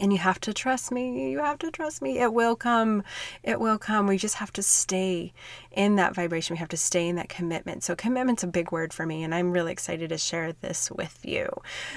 and 0.01 0.13
you 0.13 0.19
have 0.19 0.41
to 0.41 0.55
trust 0.55 0.91
me. 0.91 1.31
You 1.31 1.41
have 1.41 1.59
to 1.59 1.71
trust 1.71 2.01
me. 2.01 2.19
It 2.19 2.33
will 2.33 2.57
come. 2.57 3.03
It 3.43 3.61
will 3.61 3.79
come. 3.79 4.07
We 4.07 4.17
just 4.17 4.37
have 4.37 4.53
to 4.55 4.63
stay 4.63 5.33
in 5.71 5.97
that 5.97 6.15
vibration. 6.15 6.55
We 6.55 6.59
have 6.59 6.69
to 6.69 6.77
stay 6.77 7.09
in 7.09 7.17
that 7.17 7.29
commitment. 7.29 7.83
So, 7.83 7.95
commitment's 7.95 8.43
a 8.43 8.47
big 8.47 8.73
word 8.73 8.93
for 8.93 9.07
me, 9.07 9.23
and 9.23 9.35
I'm 9.35 9.53
really 9.53 9.73
excited 9.73 10.09
to 10.09 10.19
share 10.19 10.53
this 10.53 10.91
with 10.91 11.19
you. 11.23 11.49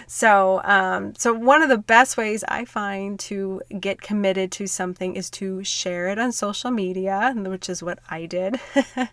So, 0.07 0.61
um, 0.63 1.13
so 1.15 1.33
one 1.33 1.61
of 1.61 1.69
the 1.69 1.77
best 1.77 2.17
ways 2.17 2.43
I 2.47 2.65
find 2.65 3.19
to 3.21 3.61
get 3.79 4.01
committed 4.01 4.51
to 4.53 4.67
something 4.67 5.15
is 5.15 5.29
to 5.31 5.63
share 5.63 6.07
it 6.07 6.19
on 6.19 6.31
social 6.31 6.71
media, 6.71 7.33
which 7.35 7.69
is 7.69 7.81
what 7.81 7.99
I 8.09 8.25
did. 8.25 8.59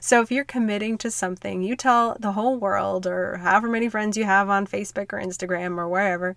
so, 0.00 0.20
if 0.20 0.30
you're 0.32 0.44
committing 0.44 0.98
to 0.98 1.10
something, 1.10 1.62
you 1.62 1.76
tell 1.76 2.16
the 2.18 2.32
whole 2.32 2.56
world, 2.56 3.06
or 3.06 3.38
however 3.38 3.68
many 3.68 3.88
friends 3.88 4.16
you 4.16 4.24
have 4.24 4.48
on 4.48 4.66
Facebook 4.66 5.12
or 5.12 5.20
Instagram 5.20 5.78
or 5.78 5.88
wherever, 5.88 6.36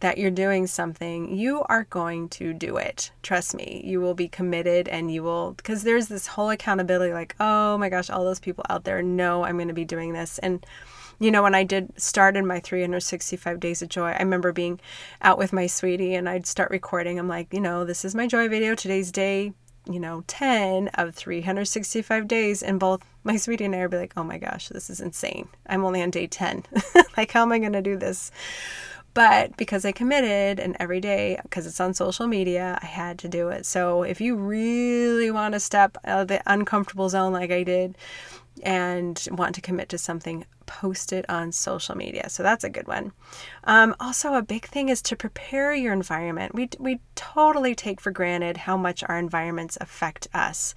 that 0.00 0.18
you're 0.18 0.30
doing 0.30 0.66
something 0.66 1.35
you 1.38 1.62
are 1.68 1.84
going 1.84 2.28
to 2.30 2.52
do 2.52 2.76
it. 2.76 3.10
Trust 3.22 3.54
me, 3.54 3.82
you 3.84 4.00
will 4.00 4.14
be 4.14 4.28
committed 4.28 4.88
and 4.88 5.12
you 5.12 5.22
will, 5.22 5.52
because 5.52 5.82
there's 5.82 6.08
this 6.08 6.26
whole 6.26 6.50
accountability 6.50 7.12
like, 7.12 7.34
oh 7.40 7.78
my 7.78 7.88
gosh, 7.88 8.10
all 8.10 8.24
those 8.24 8.40
people 8.40 8.64
out 8.68 8.84
there 8.84 9.02
know 9.02 9.44
I'm 9.44 9.56
going 9.56 9.68
to 9.68 9.74
be 9.74 9.84
doing 9.84 10.12
this. 10.12 10.38
And, 10.38 10.64
you 11.18 11.30
know, 11.30 11.42
when 11.42 11.54
I 11.54 11.64
did 11.64 11.92
started 12.00 12.44
my 12.44 12.60
365 12.60 13.60
days 13.60 13.82
of 13.82 13.88
joy, 13.88 14.10
I 14.10 14.18
remember 14.18 14.52
being 14.52 14.80
out 15.22 15.38
with 15.38 15.52
my 15.52 15.66
sweetie 15.66 16.14
and 16.14 16.28
I'd 16.28 16.46
start 16.46 16.70
recording. 16.70 17.18
I'm 17.18 17.28
like, 17.28 17.52
you 17.52 17.60
know, 17.60 17.84
this 17.84 18.04
is 18.04 18.14
my 18.14 18.26
joy 18.26 18.48
video. 18.48 18.74
Today's 18.74 19.12
day, 19.12 19.52
you 19.90 20.00
know, 20.00 20.24
10 20.26 20.88
of 20.94 21.14
365 21.14 22.28
days. 22.28 22.62
And 22.62 22.80
both 22.80 23.02
my 23.24 23.36
sweetie 23.36 23.64
and 23.64 23.74
I 23.74 23.82
would 23.82 23.90
be 23.90 23.98
like, 23.98 24.12
oh 24.16 24.24
my 24.24 24.38
gosh, 24.38 24.68
this 24.68 24.90
is 24.90 25.00
insane. 25.00 25.48
I'm 25.66 25.84
only 25.84 26.02
on 26.02 26.10
day 26.10 26.26
10. 26.26 26.64
like, 27.16 27.32
how 27.32 27.42
am 27.42 27.52
I 27.52 27.58
going 27.58 27.72
to 27.72 27.82
do 27.82 27.96
this? 27.96 28.30
But 29.16 29.56
because 29.56 29.86
I 29.86 29.92
committed 29.92 30.60
and 30.60 30.76
every 30.78 31.00
day, 31.00 31.40
because 31.42 31.66
it's 31.66 31.80
on 31.80 31.94
social 31.94 32.26
media, 32.26 32.78
I 32.82 32.84
had 32.84 33.18
to 33.20 33.28
do 33.28 33.48
it. 33.48 33.64
So 33.64 34.02
if 34.02 34.20
you 34.20 34.36
really 34.36 35.30
want 35.30 35.54
to 35.54 35.60
step 35.60 35.96
out 36.04 36.20
of 36.20 36.28
the 36.28 36.42
uncomfortable 36.46 37.08
zone 37.08 37.32
like 37.32 37.50
I 37.50 37.62
did, 37.62 37.96
and 38.62 39.26
want 39.30 39.54
to 39.54 39.62
commit 39.62 39.88
to 39.88 39.98
something, 39.98 40.44
post 40.66 41.12
it 41.12 41.24
on 41.28 41.52
social 41.52 41.96
media. 41.96 42.28
So 42.28 42.42
that's 42.42 42.64
a 42.64 42.70
good 42.70 42.86
one. 42.86 43.12
Um, 43.64 43.94
also, 43.98 44.34
a 44.34 44.42
big 44.42 44.66
thing 44.66 44.88
is 44.88 45.00
to 45.02 45.16
prepare 45.16 45.72
your 45.72 45.92
environment. 45.92 46.54
We, 46.54 46.68
we 46.78 47.00
totally 47.14 47.74
take 47.74 48.00
for 48.00 48.10
granted 48.10 48.56
how 48.56 48.76
much 48.76 49.02
our 49.04 49.18
environments 49.18 49.78
affect 49.80 50.28
us. 50.34 50.74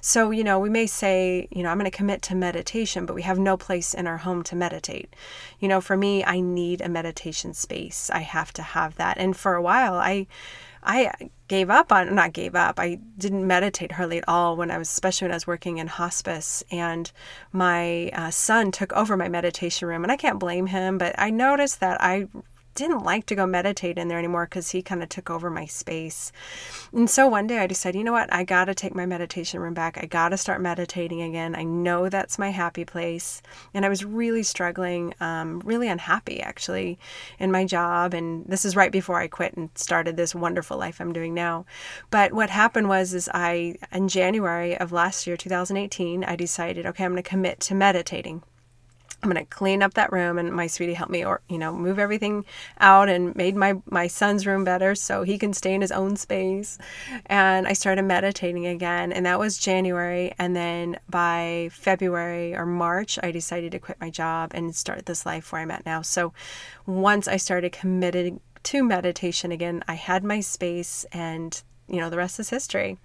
So, 0.00 0.30
you 0.30 0.44
know, 0.44 0.58
we 0.58 0.70
may 0.70 0.86
say, 0.86 1.48
you 1.50 1.62
know, 1.62 1.68
I'm 1.70 1.78
going 1.78 1.90
to 1.90 1.96
commit 1.96 2.22
to 2.22 2.34
meditation, 2.34 3.06
but 3.06 3.14
we 3.14 3.22
have 3.22 3.38
no 3.38 3.56
place 3.56 3.94
in 3.94 4.06
our 4.06 4.18
home 4.18 4.42
to 4.44 4.56
meditate. 4.56 5.14
You 5.60 5.68
know, 5.68 5.80
for 5.80 5.96
me, 5.96 6.24
I 6.24 6.40
need 6.40 6.80
a 6.80 6.88
meditation 6.88 7.54
space. 7.54 8.10
I 8.10 8.20
have 8.20 8.52
to 8.54 8.62
have 8.62 8.96
that. 8.96 9.18
And 9.18 9.36
for 9.36 9.54
a 9.54 9.62
while, 9.62 9.94
I, 9.94 10.26
I 10.82 11.12
gave 11.52 11.68
up 11.68 11.92
on 11.92 12.14
not 12.14 12.32
gave 12.32 12.54
up. 12.54 12.80
I 12.80 12.98
didn't 13.18 13.46
meditate 13.46 13.92
hardly 13.92 14.16
at 14.16 14.24
all 14.26 14.56
when 14.56 14.70
I 14.70 14.78
was 14.78 14.88
especially 14.88 15.26
when 15.26 15.32
I 15.32 15.36
was 15.36 15.46
working 15.46 15.76
in 15.76 15.86
hospice 15.86 16.64
and 16.70 17.12
my 17.52 18.08
uh, 18.14 18.30
son 18.30 18.72
took 18.72 18.90
over 18.94 19.18
my 19.18 19.28
meditation 19.28 19.86
room 19.86 20.02
and 20.02 20.10
I 20.10 20.16
can't 20.16 20.38
blame 20.38 20.68
him, 20.68 20.96
but 20.96 21.14
I 21.18 21.28
noticed 21.28 21.80
that 21.80 22.00
I 22.00 22.26
didn't 22.74 23.04
like 23.04 23.26
to 23.26 23.34
go 23.34 23.46
meditate 23.46 23.98
in 23.98 24.08
there 24.08 24.18
anymore 24.18 24.46
because 24.46 24.70
he 24.70 24.82
kind 24.82 25.02
of 25.02 25.08
took 25.08 25.30
over 25.30 25.50
my 25.50 25.66
space. 25.66 26.32
And 26.92 27.08
so 27.08 27.28
one 27.28 27.46
day 27.46 27.58
I 27.58 27.66
decided, 27.66 27.98
you 27.98 28.04
know 28.04 28.12
what? 28.12 28.32
I 28.32 28.44
got 28.44 28.66
to 28.66 28.74
take 28.74 28.94
my 28.94 29.06
meditation 29.06 29.60
room 29.60 29.74
back. 29.74 29.98
I 30.00 30.06
got 30.06 30.30
to 30.30 30.36
start 30.36 30.60
meditating 30.60 31.22
again. 31.22 31.54
I 31.54 31.64
know 31.64 32.08
that's 32.08 32.38
my 32.38 32.50
happy 32.50 32.84
place. 32.84 33.42
And 33.74 33.84
I 33.84 33.88
was 33.88 34.04
really 34.04 34.42
struggling, 34.42 35.14
um, 35.20 35.60
really 35.64 35.88
unhappy 35.88 36.40
actually 36.40 36.98
in 37.38 37.52
my 37.52 37.64
job. 37.64 38.14
And 38.14 38.44
this 38.46 38.64
is 38.64 38.76
right 38.76 38.92
before 38.92 39.18
I 39.18 39.28
quit 39.28 39.54
and 39.54 39.70
started 39.74 40.16
this 40.16 40.34
wonderful 40.34 40.78
life 40.78 41.00
I'm 41.00 41.12
doing 41.12 41.34
now. 41.34 41.66
But 42.10 42.32
what 42.32 42.50
happened 42.50 42.88
was, 42.88 43.14
is 43.14 43.28
I, 43.32 43.76
in 43.92 44.08
January 44.08 44.76
of 44.76 44.92
last 44.92 45.26
year, 45.26 45.36
2018, 45.36 46.24
I 46.24 46.36
decided, 46.36 46.86
okay, 46.86 47.04
I'm 47.04 47.12
going 47.12 47.22
to 47.22 47.28
commit 47.28 47.60
to 47.60 47.74
meditating 47.74 48.42
I'm 49.22 49.30
gonna 49.30 49.46
clean 49.46 49.82
up 49.82 49.94
that 49.94 50.12
room, 50.12 50.36
and 50.36 50.52
my 50.52 50.66
sweetie 50.66 50.94
helped 50.94 51.12
me, 51.12 51.24
or 51.24 51.42
you 51.48 51.56
know, 51.56 51.72
move 51.72 52.00
everything 52.00 52.44
out 52.80 53.08
and 53.08 53.34
made 53.36 53.54
my 53.54 53.74
my 53.88 54.08
son's 54.08 54.46
room 54.46 54.64
better 54.64 54.96
so 54.96 55.22
he 55.22 55.38
can 55.38 55.52
stay 55.52 55.74
in 55.74 55.80
his 55.80 55.92
own 55.92 56.16
space. 56.16 56.76
And 57.26 57.68
I 57.68 57.72
started 57.72 58.02
meditating 58.02 58.66
again, 58.66 59.12
and 59.12 59.24
that 59.26 59.38
was 59.38 59.58
January. 59.58 60.34
And 60.38 60.56
then 60.56 60.98
by 61.08 61.68
February 61.72 62.56
or 62.56 62.66
March, 62.66 63.18
I 63.22 63.30
decided 63.30 63.72
to 63.72 63.78
quit 63.78 64.00
my 64.00 64.10
job 64.10 64.50
and 64.54 64.74
start 64.74 65.06
this 65.06 65.24
life 65.24 65.52
where 65.52 65.62
I'm 65.62 65.70
at 65.70 65.86
now. 65.86 66.02
So 66.02 66.32
once 66.84 67.28
I 67.28 67.36
started 67.36 67.70
committed 67.70 68.40
to 68.64 68.84
meditation 68.84 69.52
again, 69.52 69.84
I 69.86 69.94
had 69.94 70.24
my 70.24 70.40
space, 70.40 71.06
and 71.12 71.62
you 71.92 72.00
know, 72.00 72.08
the 72.08 72.16
rest 72.16 72.40
is 72.40 72.48
history. 72.48 72.96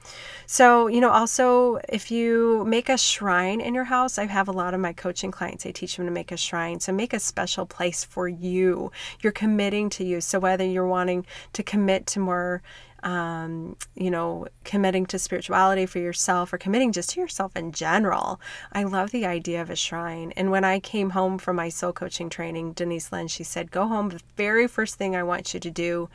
So, 0.46 0.88
you 0.88 1.02
know, 1.02 1.10
also 1.10 1.80
if 1.90 2.10
you 2.10 2.64
make 2.66 2.88
a 2.88 2.98
shrine 2.98 3.60
in 3.60 3.76
your 3.76 3.84
house, 3.84 4.18
I 4.18 4.26
have 4.26 4.48
a 4.48 4.54
lot 4.54 4.74
of 4.74 4.80
my 4.80 4.94
coaching 4.94 5.30
clients, 5.30 5.66
I 5.66 5.72
teach 5.72 5.98
them 5.98 6.06
to 6.06 6.12
make 6.12 6.32
a 6.32 6.38
shrine. 6.38 6.80
So 6.80 6.94
make 6.94 7.14
a 7.14 7.20
special 7.20 7.66
place 7.66 8.06
for 8.06 8.30
you. 8.30 8.92
You're 9.22 9.34
committing 9.34 9.90
to 9.92 10.06
you. 10.06 10.22
So 10.22 10.40
whether 10.40 10.66
you're 10.66 10.88
wanting 10.88 11.26
to 11.52 11.64
commit 11.64 12.08
to 12.08 12.22
more, 12.22 12.62
um, 13.04 13.76
you 13.94 14.10
know, 14.10 14.48
committing 14.64 15.06
to 15.08 15.20
spirituality 15.20 15.86
for 15.86 16.00
yourself 16.00 16.54
or 16.54 16.58
committing 16.58 16.94
just 16.94 17.10
to 17.12 17.20
yourself 17.20 17.58
in 17.58 17.74
general. 17.74 18.40
I 18.72 18.84
love 18.84 19.12
the 19.12 19.26
idea 19.26 19.62
of 19.62 19.70
a 19.70 19.76
shrine. 19.76 20.32
And 20.38 20.50
when 20.50 20.64
I 20.64 20.80
came 20.80 21.10
home 21.10 21.38
from 21.38 21.58
my 21.58 21.68
soul 21.68 21.92
coaching 21.92 22.30
training, 22.30 22.72
Denise 22.72 23.12
Linn, 23.12 23.28
she 23.28 23.44
said, 23.44 23.70
Go 23.70 23.86
home. 23.88 24.10
The 24.10 24.22
very 24.38 24.68
first 24.68 24.96
thing 24.96 25.14
I 25.14 25.24
want 25.24 25.54
you 25.54 25.60
to 25.60 25.70
do 25.70 26.10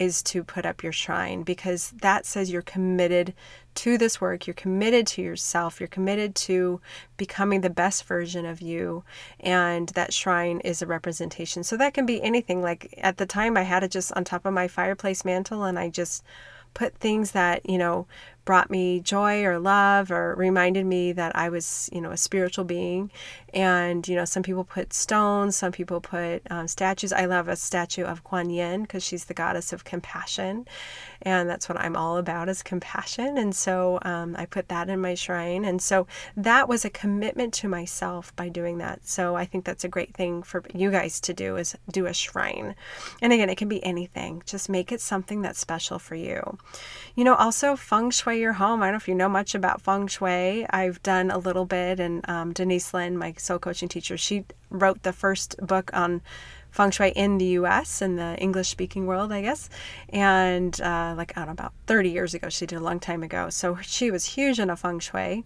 is 0.00 0.22
to 0.22 0.42
put 0.42 0.64
up 0.64 0.82
your 0.82 0.92
shrine 0.92 1.42
because 1.42 1.92
that 2.00 2.24
says 2.24 2.50
you're 2.50 2.62
committed 2.62 3.34
to 3.74 3.98
this 3.98 4.20
work, 4.20 4.46
you're 4.46 4.54
committed 4.54 5.06
to 5.06 5.22
yourself, 5.22 5.78
you're 5.78 5.86
committed 5.86 6.34
to 6.34 6.80
becoming 7.18 7.60
the 7.60 7.70
best 7.70 8.04
version 8.04 8.46
of 8.46 8.62
you, 8.62 9.04
and 9.38 9.90
that 9.90 10.12
shrine 10.12 10.58
is 10.60 10.80
a 10.80 10.86
representation. 10.86 11.62
So 11.62 11.76
that 11.76 11.94
can 11.94 12.06
be 12.06 12.20
anything. 12.22 12.62
Like 12.62 12.94
at 12.98 13.18
the 13.18 13.26
time, 13.26 13.56
I 13.56 13.62
had 13.62 13.84
it 13.84 13.90
just 13.90 14.10
on 14.12 14.24
top 14.24 14.46
of 14.46 14.54
my 14.54 14.66
fireplace 14.66 15.24
mantle, 15.24 15.64
and 15.64 15.78
I 15.78 15.90
just 15.90 16.24
put 16.72 16.94
things 16.96 17.32
that, 17.32 17.68
you 17.68 17.78
know, 17.78 18.06
brought 18.50 18.68
me 18.68 18.98
joy 18.98 19.44
or 19.44 19.60
love 19.60 20.10
or 20.10 20.34
reminded 20.34 20.84
me 20.84 21.12
that 21.12 21.36
I 21.36 21.48
was, 21.50 21.88
you 21.92 22.00
know, 22.00 22.10
a 22.10 22.16
spiritual 22.16 22.64
being. 22.64 23.08
And, 23.54 24.06
you 24.08 24.16
know, 24.16 24.24
some 24.24 24.42
people 24.42 24.64
put 24.64 24.92
stones, 24.92 25.54
some 25.54 25.70
people 25.70 26.00
put 26.00 26.42
um, 26.50 26.66
statues. 26.66 27.12
I 27.12 27.26
love 27.26 27.46
a 27.46 27.54
statue 27.54 28.02
of 28.02 28.24
Kuan 28.24 28.50
Yin 28.50 28.82
because 28.82 29.04
she's 29.04 29.26
the 29.26 29.34
goddess 29.34 29.72
of 29.72 29.84
compassion. 29.84 30.66
And 31.22 31.48
that's 31.48 31.68
what 31.68 31.78
I'm 31.78 31.94
all 31.96 32.16
about 32.16 32.48
is 32.48 32.62
compassion. 32.62 33.38
And 33.38 33.54
so 33.54 34.00
um, 34.02 34.34
I 34.36 34.46
put 34.46 34.68
that 34.68 34.88
in 34.88 35.00
my 35.00 35.14
shrine. 35.14 35.64
And 35.64 35.80
so 35.80 36.08
that 36.36 36.68
was 36.68 36.84
a 36.84 36.90
commitment 36.90 37.54
to 37.54 37.68
myself 37.68 38.34
by 38.34 38.48
doing 38.48 38.78
that. 38.78 39.06
So 39.06 39.36
I 39.36 39.44
think 39.44 39.64
that's 39.64 39.84
a 39.84 39.88
great 39.88 40.14
thing 40.14 40.42
for 40.42 40.64
you 40.74 40.90
guys 40.90 41.20
to 41.20 41.34
do 41.34 41.56
is 41.56 41.76
do 41.92 42.06
a 42.06 42.14
shrine. 42.14 42.74
And 43.22 43.32
again, 43.32 43.50
it 43.50 43.58
can 43.58 43.68
be 43.68 43.84
anything. 43.84 44.42
Just 44.44 44.68
make 44.68 44.90
it 44.90 45.00
something 45.00 45.42
that's 45.42 45.60
special 45.60 46.00
for 46.00 46.16
you. 46.16 46.58
You 47.14 47.24
know, 47.24 47.34
also 47.34 47.76
feng 47.76 48.10
shui 48.10 48.39
your 48.40 48.54
home. 48.54 48.82
I 48.82 48.86
don't 48.86 48.94
know 48.94 48.96
if 48.96 49.08
you 49.08 49.14
know 49.14 49.28
much 49.28 49.54
about 49.54 49.80
feng 49.80 50.06
shui. 50.06 50.66
I've 50.68 51.02
done 51.02 51.30
a 51.30 51.38
little 51.38 51.64
bit, 51.64 52.00
and 52.00 52.28
um, 52.28 52.52
Denise 52.52 52.92
Linn, 52.92 53.16
my 53.16 53.34
soul 53.38 53.58
coaching 53.58 53.88
teacher, 53.88 54.16
she 54.16 54.44
wrote 54.70 55.02
the 55.02 55.12
first 55.12 55.56
book 55.58 55.90
on 55.92 56.22
feng 56.70 56.90
shui 56.90 57.10
in 57.10 57.38
the 57.38 57.46
US, 57.60 58.02
in 58.02 58.16
the 58.16 58.36
English 58.38 58.68
speaking 58.68 59.06
world, 59.06 59.32
I 59.32 59.42
guess. 59.42 59.68
And 60.08 60.80
uh, 60.80 61.14
like, 61.16 61.36
I 61.36 61.40
don't 61.40 61.48
know, 61.48 61.52
about 61.52 61.72
30 61.86 62.10
years 62.10 62.34
ago, 62.34 62.48
she 62.48 62.66
did 62.66 62.78
a 62.78 62.82
long 62.82 63.00
time 63.00 63.22
ago. 63.22 63.50
So 63.50 63.78
she 63.82 64.10
was 64.10 64.24
huge 64.24 64.58
into 64.58 64.76
feng 64.76 65.00
shui. 65.00 65.44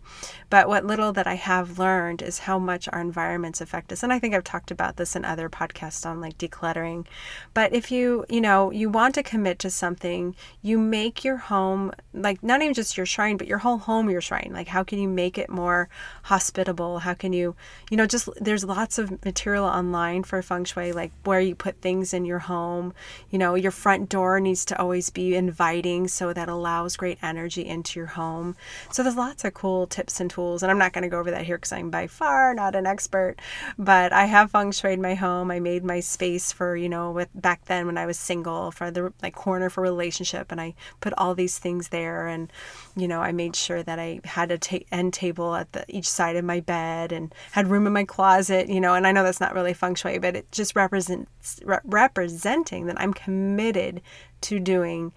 But 0.51 0.69
what 0.69 0.85
little 0.85 1.13
that 1.13 1.27
I 1.27 1.35
have 1.35 1.79
learned 1.79 2.23
is 2.23 2.41
how 2.41 2.59
much 2.59 2.89
our 2.93 3.01
environments 3.01 3.61
affect 3.61 3.93
us. 3.93 4.03
And 4.03 4.13
I 4.13 4.19
think 4.19 4.35
I've 4.35 4.45
talked 4.45 4.71
about 4.71 4.97
this 4.97 5.17
in 5.17 5.25
other 5.25 5.49
podcasts 5.49 6.07
on 6.07 6.21
like 6.21 6.39
decluttering. 6.39 7.07
But 7.55 7.73
if 7.73 7.91
you, 7.91 8.25
you 8.29 8.41
know, 8.41 8.71
you 8.71 8.91
want 8.91 9.15
to 9.17 9.23
commit 9.23 9.59
to 9.61 9.71
something, 9.71 10.37
you 10.63 10.79
make 10.79 11.25
your 11.25 11.37
home 11.37 11.93
like 12.13 12.43
not 12.43 12.63
even 12.63 12.75
just 12.75 12.97
your 12.97 13.07
shrine, 13.07 13.37
but 13.37 13.47
your 13.47 13.59
whole 13.59 13.79
home 13.79 14.11
your 14.11 14.21
shrine. 14.21 14.51
Like, 14.53 14.69
how 14.69 14.85
can 14.85 14.99
you 14.99 15.09
make 15.09 15.39
it 15.39 15.51
more 15.51 15.89
hospitable? 16.25 17.01
How 17.01 17.15
can 17.15 17.33
you, 17.33 17.57
you 17.91 17.97
know, 17.97 18.07
just 18.07 18.29
there's 18.41 18.65
lots 18.65 18.99
of 18.99 19.25
material 19.25 19.65
online 19.65 20.23
for 20.23 20.41
feng 20.43 20.65
shui, 20.65 20.93
like 20.93 21.13
where 21.25 21.41
you 21.41 21.55
put 21.55 21.81
things 21.81 22.13
in 22.13 22.25
your 22.25 22.41
home. 22.41 22.93
You 23.31 23.39
know, 23.39 23.55
your 23.55 23.71
front 23.71 24.09
door 24.09 24.41
needs 24.41 24.65
to 24.67 24.79
always 24.79 25.11
be 25.11 25.35
inviting 25.35 26.09
so 26.09 26.33
that 26.33 26.49
allows 26.49 26.97
great 26.97 27.19
energy 27.23 27.65
into 27.67 28.01
your 28.01 28.09
home. 28.09 28.57
So 28.91 29.03
there's 29.03 29.17
lots 29.17 29.45
of 29.45 29.55
cool 29.55 29.87
tips 29.87 30.21
and 30.21 30.31
tools. 30.31 30.63
And 30.63 30.71
I'm 30.71 30.79
not 30.79 30.93
going 30.93 31.03
to 31.03 31.09
go 31.09 31.19
over 31.19 31.31
that 31.31 31.45
here 31.45 31.57
because 31.57 31.73
I'm 31.73 31.91
by 31.91 32.07
far 32.07 32.55
not 32.55 32.75
an 32.75 32.87
expert, 32.87 33.37
but 33.79 34.13
I 34.13 34.25
have 34.27 34.51
feng 34.51 34.71
shuied 34.71 35.01
my 35.01 35.15
home. 35.15 35.51
I 35.51 35.61
made 35.61 35.85
my 35.85 36.01
space 36.01 36.53
for, 36.53 36.77
you 36.77 36.89
know, 36.89 37.11
with 37.11 37.29
back 37.35 37.67
then 37.67 37.87
when 37.87 37.99
I 37.99 38.07
was 38.07 38.19
single 38.19 38.71
for 38.71 38.91
the 38.91 39.13
like 39.23 39.35
corner 39.35 39.71
for 39.71 39.81
relationship. 39.81 40.51
And 40.51 40.61
I 40.61 40.75
put 41.01 41.15
all 41.17 41.35
these 41.35 41.59
things 41.59 41.89
there. 41.89 42.27
And, 42.27 42.53
you 42.97 43.09
know, 43.09 43.21
I 43.21 43.33
made 43.33 43.57
sure 43.57 43.83
that 43.83 43.99
I 43.99 44.21
had 44.25 44.51
a 44.53 44.59
ta- 44.59 44.79
end 44.93 45.13
table 45.13 45.55
at 45.55 45.73
the 45.73 45.85
each 45.89 46.09
side 46.09 46.37
of 46.37 46.45
my 46.45 46.61
bed 46.61 47.13
and 47.13 47.35
had 47.53 47.69
room 47.69 47.87
in 47.87 47.93
my 47.93 48.05
closet, 48.05 48.69
you 48.69 48.81
know, 48.81 48.95
and 48.95 49.07
I 49.07 49.13
know 49.13 49.25
that's 49.25 49.41
not 49.41 49.55
really 49.55 49.75
feng 49.75 49.95
shui, 49.95 50.19
but 50.19 50.37
it 50.37 50.51
just 50.53 50.77
represents 50.77 51.61
re- 51.65 51.79
representing 51.85 52.87
that 52.87 53.01
I'm 53.01 53.13
committed 53.13 54.01
to 54.43 54.61
doing 54.61 55.13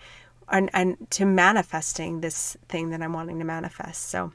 and, 0.50 0.70
and 0.74 0.98
to 1.12 1.26
manifesting 1.26 2.22
this 2.22 2.58
thing 2.68 2.90
that 2.90 3.02
I'm 3.02 3.14
wanting 3.14 3.40
to 3.40 3.46
manifest. 3.46 4.10
So 4.10 4.32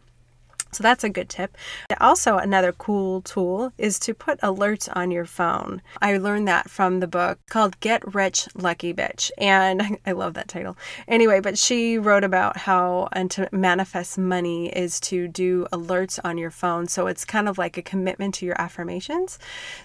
So 0.72 0.82
that's 0.82 1.04
a 1.04 1.10
good 1.10 1.28
tip. 1.28 1.56
Also, 2.00 2.38
another 2.38 2.72
cool 2.72 3.20
tool 3.20 3.72
is 3.76 3.98
to 4.00 4.14
put 4.14 4.40
alerts 4.40 4.88
on 4.96 5.10
your 5.10 5.26
phone. 5.26 5.82
I 6.00 6.16
learned 6.16 6.48
that 6.48 6.70
from 6.70 7.00
the 7.00 7.06
book 7.06 7.38
called 7.50 7.78
Get 7.80 8.14
Rich 8.14 8.48
Lucky 8.54 8.94
Bitch. 8.94 9.30
And 9.36 9.98
I 10.06 10.12
love 10.12 10.32
that 10.34 10.48
title. 10.48 10.78
Anyway, 11.06 11.40
but 11.40 11.58
she 11.58 11.98
wrote 11.98 12.24
about 12.24 12.56
how 12.56 13.10
and 13.12 13.30
to 13.32 13.50
manifest 13.52 14.16
money 14.16 14.70
is 14.70 14.98
to 15.00 15.28
do 15.28 15.66
alerts 15.72 16.18
on 16.24 16.38
your 16.38 16.50
phone. 16.50 16.88
So 16.88 17.06
it's 17.06 17.26
kind 17.26 17.50
of 17.50 17.58
like 17.58 17.76
a 17.76 17.82
commitment 17.82 18.34
to 18.36 18.46
your 18.46 18.58
affirmations. 18.58 19.38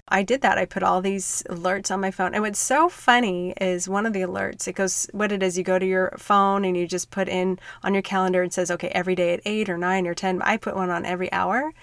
I 0.08 0.24
did 0.24 0.40
that. 0.42 0.58
I 0.58 0.64
put 0.64 0.84
all 0.84 1.02
these 1.02 1.44
alerts 1.50 1.92
on 1.92 2.00
my 2.00 2.12
phone. 2.12 2.34
And 2.34 2.44
what's 2.44 2.60
so 2.60 2.88
funny 2.88 3.54
is 3.60 3.90
one 3.90 4.06
of 4.06 4.14
the 4.14 4.22
alerts, 4.22 4.70
it 4.70 4.74
goes, 4.74 5.10
what 5.12 5.34
it 5.34 5.44
is, 5.44 5.58
you 5.58 5.66
go 5.66 5.78
to 5.80 5.86
your 5.86 6.14
phone 6.18 6.64
and 6.64 6.78
you 6.78 6.88
just 6.88 7.12
put 7.12 7.28
in 7.28 7.60
on 7.84 7.94
your 7.94 8.04
calendar, 8.04 8.42
and 8.42 8.54
says, 8.54 8.72
okay, 8.72 8.88
every 8.90 9.16
day 9.16 9.34
at 9.34 9.42
8 9.44 9.70
or 9.70 9.78
9 9.78 10.08
or 10.08 10.14
10. 10.14 10.42
I 10.42 10.56
put 10.56 10.77
one 10.78 10.90
on 10.90 11.06
every 11.06 11.32
hour. 11.34 11.74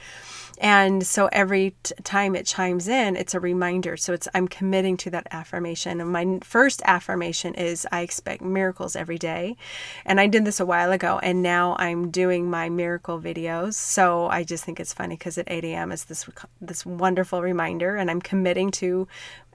And 0.61 1.07
so 1.07 1.29
every 1.33 1.75
t- 1.83 1.95
time 2.05 2.37
it 2.37 2.47
chimes 2.47 2.89
in, 2.89 3.17
it's 3.17 3.35
a 3.35 3.41
reminder. 3.41 3.97
So 3.97 4.13
it's 4.13 4.29
I'm 4.35 4.49
committing 4.49 4.97
to 4.99 5.11
that 5.11 5.27
affirmation. 5.31 6.01
And 6.01 6.11
my 6.11 6.39
first 6.43 6.83
affirmation 6.85 7.55
is 7.55 7.87
I 7.91 8.01
expect 8.01 8.43
miracles 8.43 8.95
every 8.95 9.19
day. 9.19 9.57
And 10.05 10.21
I 10.21 10.27
did 10.27 10.45
this 10.45 10.61
a 10.61 10.67
while 10.67 10.93
ago, 10.93 11.19
and 11.23 11.43
now 11.43 11.77
I'm 11.79 12.11
doing 12.11 12.49
my 12.49 12.69
miracle 12.69 13.21
videos. 13.21 13.75
So 13.75 14.29
I 14.29 14.45
just 14.45 14.65
think 14.65 14.79
it's 14.81 14.95
funny 14.95 15.17
because 15.17 15.39
at 15.39 15.51
8 15.51 15.65
a.m. 15.65 15.93
is 15.93 16.05
this 16.05 16.29
this 16.61 16.87
wonderful 16.87 17.43
reminder, 17.43 17.97
and 17.97 18.11
I'm 18.11 18.21
committing 18.21 18.71
to 18.73 19.09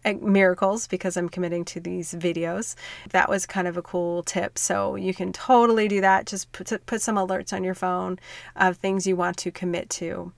uh, 0.06 0.14
miracles 0.22 0.88
because 0.88 1.18
I'm 1.18 1.30
committing 1.30 1.66
to 1.66 1.80
these 1.80 2.14
videos. 2.14 2.76
That 3.10 3.30
was 3.30 3.46
kind 3.46 3.68
of 3.68 3.78
a 3.78 3.82
cool 3.82 4.24
tip. 4.24 4.58
So 4.58 4.96
you 4.96 5.14
can 5.14 5.34
totally 5.34 5.88
do 5.88 6.02
that. 6.02 6.26
Just 6.26 6.52
put, 6.52 6.86
put 6.86 7.02
some 7.02 7.16
alerts 7.16 7.52
on 7.52 7.64
your 7.64 7.76
phone 7.76 8.20
of 8.56 8.78
things 8.78 9.06
you 9.06 9.16
want 9.16 9.38
to 9.38 9.52
commit 9.52 9.90
to. 9.92 10.32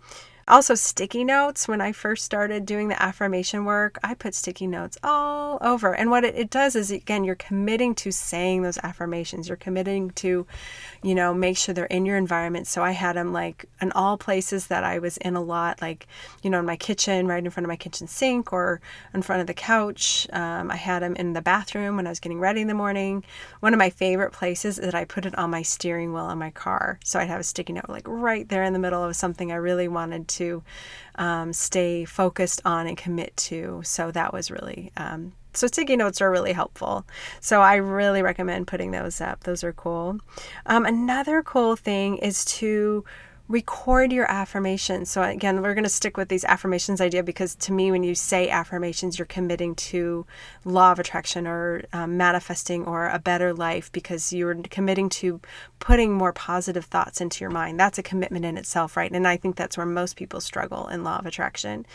Also, 0.51 0.75
sticky 0.75 1.24
notes. 1.24 1.65
When 1.65 1.79
I 1.79 1.93
first 1.93 2.25
started 2.25 2.65
doing 2.65 2.89
the 2.89 3.01
affirmation 3.01 3.63
work, 3.63 3.98
I 4.03 4.15
put 4.15 4.36
sticky 4.36 4.67
notes 4.67 4.98
all 5.01 5.58
over. 5.62 5.96
And 5.96 6.12
what 6.12 6.25
it, 6.25 6.36
it 6.36 6.50
does 6.50 6.75
is, 6.75 6.91
again, 6.91 7.24
you're 7.24 7.36
committing 7.36 7.96
to 7.96 8.12
saying 8.12 8.62
those 8.62 8.77
affirmations. 8.79 9.48
You're 9.48 9.55
committing 9.55 10.10
to, 10.12 10.46
you 11.03 11.15
know, 11.15 11.34
make 11.34 11.55
sure 11.55 11.74
they're 11.74 11.86
in 11.86 12.05
your 12.05 12.17
environment. 12.17 12.67
So 12.67 12.84
I 12.84 12.91
had 12.91 13.15
them 13.15 13.31
like 13.31 13.63
in 13.81 13.93
all 13.93 14.17
places 14.17 14.67
that 14.67 14.84
I 14.84 15.00
was 15.00 15.15
in 15.20 15.38
a 15.38 15.41
lot, 15.41 15.81
like, 15.81 16.05
you 16.43 16.50
know, 16.50 16.60
in 16.60 16.65
my 16.65 16.75
kitchen, 16.75 17.27
right 17.27 17.41
in 17.41 17.50
front 17.50 17.63
of 17.63 17.70
my 17.70 17.77
kitchen 17.77 18.08
sink 18.08 18.51
or 18.51 18.81
in 19.13 19.22
front 19.22 19.39
of 19.39 19.48
the 19.48 19.53
couch. 19.53 20.27
Um, 20.34 20.70
I 20.70 20.75
had 20.75 21.01
them 21.01 21.15
in 21.15 21.31
the 21.31 21.41
bathroom 21.41 21.96
when 21.96 22.08
I 22.08 22.10
was 22.10 22.20
getting 22.20 22.41
ready 22.41 22.60
in 22.60 22.67
the 22.67 22.74
morning. 22.74 23.24
One 23.62 23.74
of 23.74 23.77
my 23.77 23.89
favorite 23.89 24.34
places 24.34 24.77
is 24.77 24.84
that 24.84 24.96
I 24.96 25.05
put 25.05 25.25
it 25.25 25.38
on 25.38 25.50
my 25.50 25.62
steering 25.62 26.12
wheel 26.12 26.29
in 26.29 26.38
my 26.38 26.51
car. 26.51 27.00
So 27.05 27.20
I'd 27.20 27.29
have 27.29 27.39
a 27.39 27.43
sticky 27.43 27.72
note 27.72 27.88
like 27.88 28.05
right 28.05 28.50
there 28.50 28.63
in 28.63 28.74
the 28.74 28.79
middle 28.79 29.01
of 29.01 29.15
something 29.15 29.50
I 29.50 29.55
really 29.55 29.88
wanted 29.88 30.27
to 30.27 30.40
to 30.41 30.63
um, 31.15 31.53
stay 31.53 32.05
focused 32.05 32.62
on 32.65 32.88
and 32.88 32.98
commit 32.98 33.36
to. 33.38 33.81
So 33.83 34.12
that 34.12 34.33
was 34.33 34.51
really 34.51 34.91
um, 34.98 35.33
so 35.53 35.67
sticky 35.67 35.98
notes 35.98 36.21
are 36.21 36.31
really 36.31 36.53
helpful. 36.53 37.05
So 37.39 37.62
I 37.62 37.75
really 37.75 38.21
recommend 38.21 38.67
putting 38.67 38.91
those 38.91 39.19
up. 39.19 39.43
Those 39.43 39.63
are 39.63 39.74
cool. 39.74 40.19
Um, 40.65 40.86
another 40.86 41.43
cool 41.43 41.75
thing 41.75 42.17
is 42.17 42.45
to 42.45 43.03
record 43.51 44.13
your 44.13 44.29
affirmations. 44.31 45.10
So, 45.10 45.22
again, 45.22 45.62
we're 45.62 45.74
going 45.74 45.84
to 45.84 45.89
stick 45.89 46.15
with 46.15 46.29
these 46.29 46.46
affirmations 46.46 47.01
idea 47.01 47.22
because 47.22 47.53
to 47.55 47.74
me, 47.74 47.91
when 47.91 48.03
you 48.03 48.15
say 48.15 48.50
affirmations, 48.50 49.20
you're 49.20 49.25
committing 49.25 49.75
to 49.75 50.25
law 50.63 50.93
of 50.93 51.00
attraction 51.00 51.46
or 51.46 51.84
um, 51.91 52.15
manifesting 52.15 52.86
or 52.86 53.10
a 53.10 53.20
better 53.20 53.53
life 53.53 53.91
because 53.91 54.31
you're 54.31 54.55
committing 54.70 55.10
to 55.10 55.41
putting 55.79 56.13
more 56.13 56.31
positive 56.31 56.86
thoughts 56.86 57.20
into 57.20 57.41
your 57.43 57.50
mind. 57.50 57.79
That's 57.79 57.98
a 57.98 58.03
commitment 58.03 58.46
in 58.46 58.58
itself, 58.58 58.96
right? 58.96 59.12
And 59.12 59.27
I 59.27 59.36
think 59.36 59.58
that's 59.58 59.77
where 59.77 59.86
most 59.86 60.15
people 60.15 60.39
struggle 60.39 60.88
in 60.88 61.03
law 61.03 61.20
of 61.20 61.25
attraction 61.25 61.86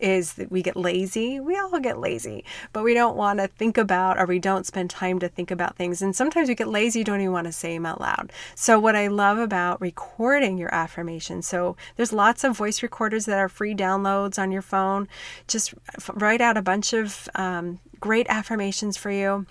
is 0.00 0.34
that 0.34 0.50
we 0.50 0.62
get 0.62 0.76
lazy. 0.76 1.40
We 1.40 1.56
all 1.56 1.78
get 1.80 1.98
lazy, 1.98 2.44
but 2.72 2.84
we 2.84 2.94
don't 2.94 3.16
want 3.16 3.38
to 3.38 3.48
think 3.48 3.78
about 3.78 4.18
or 4.18 4.26
we 4.26 4.38
don't 4.38 4.66
spend 4.66 4.90
time 4.90 5.18
to 5.20 5.28
think 5.28 5.50
about 5.50 5.76
things. 5.76 6.02
And 6.02 6.14
sometimes 6.14 6.48
we 6.48 6.54
get 6.54 6.68
lazy, 6.68 7.04
don't 7.04 7.20
even 7.20 7.32
want 7.32 7.46
to 7.46 7.52
say 7.52 7.74
them 7.74 7.86
out 7.86 8.00
loud. 8.00 8.32
So, 8.54 8.78
what 8.78 8.96
I 8.96 9.06
love 9.08 9.38
about 9.38 9.80
recording 9.80 10.58
your 10.58 10.74
affirmations, 10.74 11.46
so 11.46 11.76
there's 11.96 12.12
lots 12.12 12.44
of 12.44 12.56
voice 12.56 12.82
recorders 12.82 13.26
that 13.26 13.38
are 13.38 13.48
free 13.48 13.74
downloads 13.74 14.38
on 14.38 14.52
your 14.52 14.62
phone. 14.62 15.08
Just 15.48 15.74
write 16.14 16.40
out 16.40 16.56
a 16.56 16.62
bunch 16.62 16.92
of 16.92 17.28
um, 17.34 17.80
great 18.00 18.26
affirmations 18.28 18.96
for 18.96 19.10
you 19.10 19.46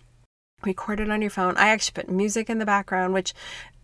record 0.64 1.00
it 1.00 1.10
on 1.10 1.22
your 1.22 1.30
phone. 1.30 1.56
I 1.58 1.70
actually 1.70 2.04
put 2.04 2.10
music 2.10 2.50
in 2.50 2.60
the 2.60 2.66
background, 2.66 3.14
which 3.14 3.34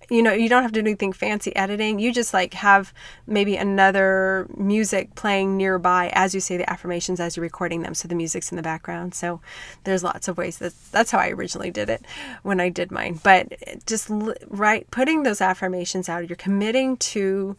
you 0.10 0.22
know 0.22 0.34
you 0.34 0.50
don't 0.50 0.62
have 0.62 0.72
to 0.72 0.82
do 0.82 0.88
anything 0.88 1.14
fancy 1.14 1.56
editing. 1.56 2.00
You 2.00 2.14
just 2.14 2.34
like 2.34 2.54
have 2.54 2.94
maybe 3.28 3.56
another 3.56 4.48
music 4.56 5.16
playing 5.16 5.58
nearby 5.58 6.12
as 6.14 6.34
you 6.34 6.40
say 6.40 6.58
the 6.58 6.70
affirmations 6.70 7.20
as 7.20 7.36
you're 7.36 7.42
recording 7.42 7.82
them. 7.82 7.94
So 7.94 8.08
the 8.08 8.16
music's 8.16 8.52
in 8.52 8.56
the 8.56 8.62
background. 8.62 9.16
So 9.16 9.42
there's 9.84 10.04
lots 10.04 10.28
of 10.28 10.38
ways 10.38 10.58
that 10.60 10.74
that's 10.92 11.12
how 11.12 11.20
i 11.20 11.30
originally 11.30 11.72
did 11.72 11.90
it 11.90 12.06
when 12.44 12.60
i 12.60 12.70
did 12.70 12.92
mine. 12.92 13.20
But 13.24 13.54
just 13.86 14.08
right 14.48 14.90
putting 14.92 15.24
those 15.24 15.42
affirmations 15.42 16.10
out 16.10 16.28
you're 16.30 16.36
committing 16.36 16.98
to 16.98 17.56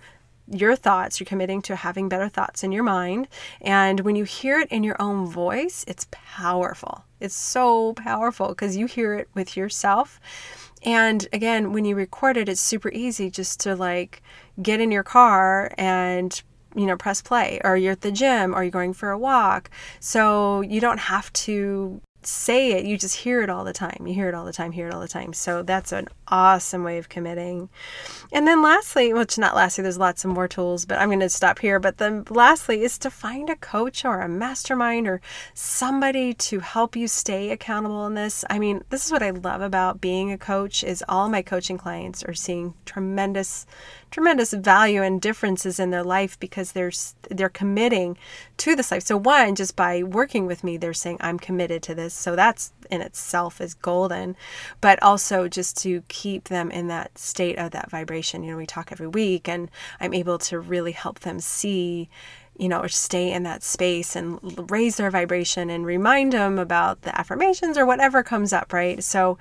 your 0.48 0.76
thoughts, 0.76 1.18
you're 1.18 1.26
committing 1.26 1.60
to 1.62 1.74
having 1.74 2.08
better 2.08 2.28
thoughts 2.28 2.62
in 2.62 2.70
your 2.70 2.84
mind. 2.84 3.26
And 3.60 4.00
when 4.00 4.14
you 4.14 4.22
hear 4.22 4.60
it 4.60 4.68
in 4.70 4.84
your 4.84 5.00
own 5.00 5.26
voice, 5.26 5.84
it's 5.88 6.06
powerful. 6.10 7.04
It's 7.18 7.34
so 7.34 7.94
powerful 7.94 8.48
because 8.48 8.76
you 8.76 8.86
hear 8.86 9.14
it 9.14 9.28
with 9.34 9.56
yourself 9.56 10.20
and 10.86 11.26
again, 11.32 11.72
when 11.72 11.84
you 11.84 11.96
record 11.96 12.36
it, 12.36 12.48
it's 12.48 12.60
super 12.60 12.90
easy 12.90 13.28
just 13.28 13.58
to 13.60 13.74
like 13.74 14.22
get 14.62 14.80
in 14.80 14.92
your 14.92 15.02
car 15.02 15.74
and 15.76 16.40
you 16.76 16.86
know 16.86 16.96
press 16.96 17.20
play. 17.20 17.60
Or 17.64 17.76
you're 17.76 17.92
at 17.92 18.02
the 18.02 18.12
gym 18.12 18.54
or 18.54 18.62
you're 18.62 18.70
going 18.70 18.94
for 18.94 19.10
a 19.10 19.18
walk. 19.18 19.68
So 19.98 20.60
you 20.60 20.80
don't 20.80 21.00
have 21.00 21.32
to 21.32 22.00
say 22.26 22.72
it, 22.72 22.84
you 22.84 22.98
just 22.98 23.16
hear 23.16 23.42
it 23.42 23.50
all 23.50 23.64
the 23.64 23.72
time. 23.72 24.04
You 24.06 24.14
hear 24.14 24.28
it 24.28 24.34
all 24.34 24.44
the 24.44 24.52
time, 24.52 24.72
hear 24.72 24.88
it 24.88 24.94
all 24.94 25.00
the 25.00 25.08
time. 25.08 25.32
So 25.32 25.62
that's 25.62 25.92
an 25.92 26.08
awesome 26.28 26.82
way 26.82 26.98
of 26.98 27.08
committing. 27.08 27.68
And 28.32 28.46
then 28.46 28.62
lastly, 28.62 29.12
which 29.12 29.38
not 29.38 29.54
lastly, 29.54 29.82
there's 29.82 29.98
lots 29.98 30.24
of 30.24 30.30
more 30.30 30.48
tools, 30.48 30.84
but 30.84 30.98
I'm 30.98 31.08
going 31.08 31.20
to 31.20 31.28
stop 31.28 31.60
here. 31.60 31.78
But 31.78 31.98
then 31.98 32.24
lastly 32.28 32.82
is 32.82 32.98
to 32.98 33.10
find 33.10 33.48
a 33.48 33.56
coach 33.56 34.04
or 34.04 34.20
a 34.20 34.28
mastermind 34.28 35.06
or 35.06 35.20
somebody 35.54 36.34
to 36.34 36.60
help 36.60 36.96
you 36.96 37.08
stay 37.08 37.50
accountable 37.50 38.06
in 38.06 38.14
this. 38.14 38.44
I 38.50 38.58
mean, 38.58 38.82
this 38.90 39.06
is 39.06 39.12
what 39.12 39.22
I 39.22 39.30
love 39.30 39.60
about 39.60 40.00
being 40.00 40.32
a 40.32 40.38
coach 40.38 40.82
is 40.82 41.04
all 41.08 41.28
my 41.28 41.42
coaching 41.42 41.78
clients 41.78 42.22
are 42.24 42.34
seeing 42.34 42.74
tremendous 42.84 43.66
tremendous 44.10 44.52
value 44.52 45.02
and 45.02 45.20
differences 45.20 45.78
in 45.78 45.90
their 45.90 46.04
life 46.04 46.38
because 46.38 46.72
they're 46.72 46.92
they're 47.30 47.48
committing 47.48 48.16
to 48.58 48.76
this 48.76 48.90
life. 48.90 49.02
So 49.02 49.16
one, 49.16 49.54
just 49.54 49.76
by 49.76 50.02
working 50.02 50.46
with 50.46 50.64
me, 50.64 50.76
they're 50.76 50.94
saying 50.94 51.18
I'm 51.20 51.38
committed 51.38 51.82
to 51.84 51.94
this. 51.94 52.14
So 52.14 52.36
that's 52.36 52.72
in 52.90 53.00
itself 53.00 53.60
is 53.60 53.74
golden, 53.74 54.36
but 54.80 55.02
also 55.02 55.48
just 55.48 55.76
to 55.78 56.02
keep 56.08 56.44
them 56.44 56.70
in 56.70 56.86
that 56.88 57.18
state 57.18 57.58
of 57.58 57.72
that 57.72 57.90
vibration. 57.90 58.42
You 58.42 58.52
know, 58.52 58.56
we 58.56 58.66
talk 58.66 58.92
every 58.92 59.08
week, 59.08 59.48
and 59.48 59.70
I'm 60.00 60.14
able 60.14 60.38
to 60.38 60.60
really 60.60 60.92
help 60.92 61.20
them 61.20 61.40
see 61.40 62.08
you 62.58 62.68
know, 62.68 62.86
stay 62.86 63.32
in 63.32 63.42
that 63.44 63.62
space 63.62 64.16
and 64.16 64.70
raise 64.70 64.96
their 64.96 65.10
vibration 65.10 65.70
and 65.70 65.84
remind 65.86 66.32
them 66.32 66.58
about 66.58 67.02
the 67.02 67.18
affirmations 67.18 67.76
or 67.76 67.86
whatever 67.86 68.22
comes 68.22 68.52
up, 68.52 68.72
right? 68.72 69.02
So 69.02 69.38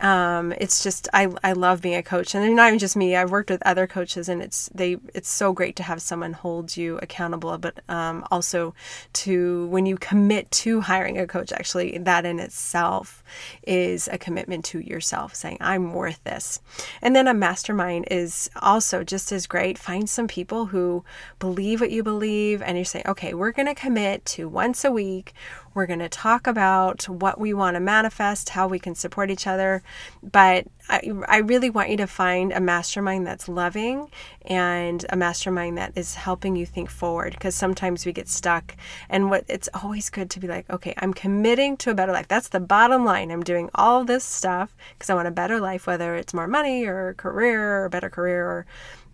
um, 0.00 0.52
it's 0.58 0.82
just 0.82 1.08
I, 1.14 1.28
I 1.42 1.52
love 1.52 1.80
being 1.80 1.96
a 1.96 2.02
coach 2.02 2.34
and 2.34 2.56
not 2.56 2.68
even 2.68 2.78
just 2.78 2.96
me 2.96 3.16
i've 3.16 3.30
worked 3.30 3.50
with 3.50 3.62
other 3.64 3.86
coaches 3.86 4.28
and 4.28 4.42
it's 4.42 4.68
they 4.74 4.98
it's 5.14 5.28
so 5.28 5.52
great 5.52 5.76
to 5.76 5.82
have 5.82 6.02
someone 6.02 6.32
hold 6.32 6.76
you 6.76 6.98
accountable 7.02 7.56
but 7.58 7.80
um, 7.88 8.26
also 8.30 8.74
to 9.14 9.66
when 9.68 9.86
you 9.86 9.96
commit 9.96 10.50
to 10.50 10.82
hiring 10.82 11.18
a 11.18 11.26
coach 11.26 11.52
actually 11.52 11.96
that 11.98 12.26
in 12.26 12.38
itself 12.38 13.22
is 13.66 14.08
a 14.08 14.18
commitment 14.18 14.64
to 14.64 14.80
yourself 14.80 15.34
saying 15.34 15.56
i'm 15.60 15.92
worth 15.92 16.22
this 16.24 16.60
and 17.00 17.16
then 17.16 17.26
a 17.26 17.34
mastermind 17.34 18.06
is 18.10 18.50
also 18.60 19.02
just 19.02 19.32
as 19.32 19.46
great 19.46 19.78
find 19.78 20.10
some 20.10 20.28
people 20.28 20.66
who 20.66 21.04
believe 21.38 21.80
what 21.80 21.90
you 21.90 22.02
believe 22.02 22.55
and 22.62 22.78
you 22.78 22.84
say, 22.84 23.02
okay 23.06 23.34
we're 23.34 23.52
going 23.52 23.66
to 23.66 23.74
commit 23.74 24.24
to 24.24 24.48
once 24.48 24.84
a 24.84 24.90
week 24.90 25.34
we're 25.76 25.86
going 25.86 25.98
to 25.98 26.08
talk 26.08 26.46
about 26.46 27.06
what 27.06 27.38
we 27.38 27.52
want 27.52 27.74
to 27.74 27.80
manifest, 27.80 28.48
how 28.48 28.66
we 28.66 28.78
can 28.78 28.94
support 28.94 29.30
each 29.30 29.46
other. 29.46 29.82
But 30.22 30.66
I, 30.88 31.12
I 31.28 31.38
really 31.38 31.68
want 31.68 31.90
you 31.90 31.98
to 31.98 32.06
find 32.06 32.50
a 32.50 32.60
mastermind 32.60 33.26
that's 33.26 33.46
loving 33.46 34.10
and 34.46 35.04
a 35.10 35.16
mastermind 35.16 35.76
that 35.76 35.92
is 35.94 36.14
helping 36.14 36.56
you 36.56 36.64
think 36.64 36.88
forward 36.88 37.34
because 37.34 37.54
sometimes 37.54 38.06
we 38.06 38.12
get 38.12 38.26
stuck. 38.26 38.74
And 39.10 39.28
what 39.28 39.44
it's 39.48 39.68
always 39.74 40.08
good 40.08 40.30
to 40.30 40.40
be 40.40 40.48
like, 40.48 40.68
okay, 40.70 40.94
I'm 40.96 41.12
committing 41.12 41.76
to 41.78 41.90
a 41.90 41.94
better 41.94 42.12
life. 42.12 42.26
That's 42.26 42.48
the 42.48 42.60
bottom 42.60 43.04
line. 43.04 43.30
I'm 43.30 43.42
doing 43.42 43.68
all 43.74 44.02
this 44.02 44.24
stuff 44.24 44.74
because 44.94 45.10
I 45.10 45.14
want 45.14 45.28
a 45.28 45.30
better 45.30 45.60
life, 45.60 45.86
whether 45.86 46.16
it's 46.16 46.32
more 46.32 46.48
money 46.48 46.86
or 46.86 47.12
career 47.18 47.84
or 47.84 47.90
better 47.90 48.08
career 48.08 48.46
or 48.46 48.66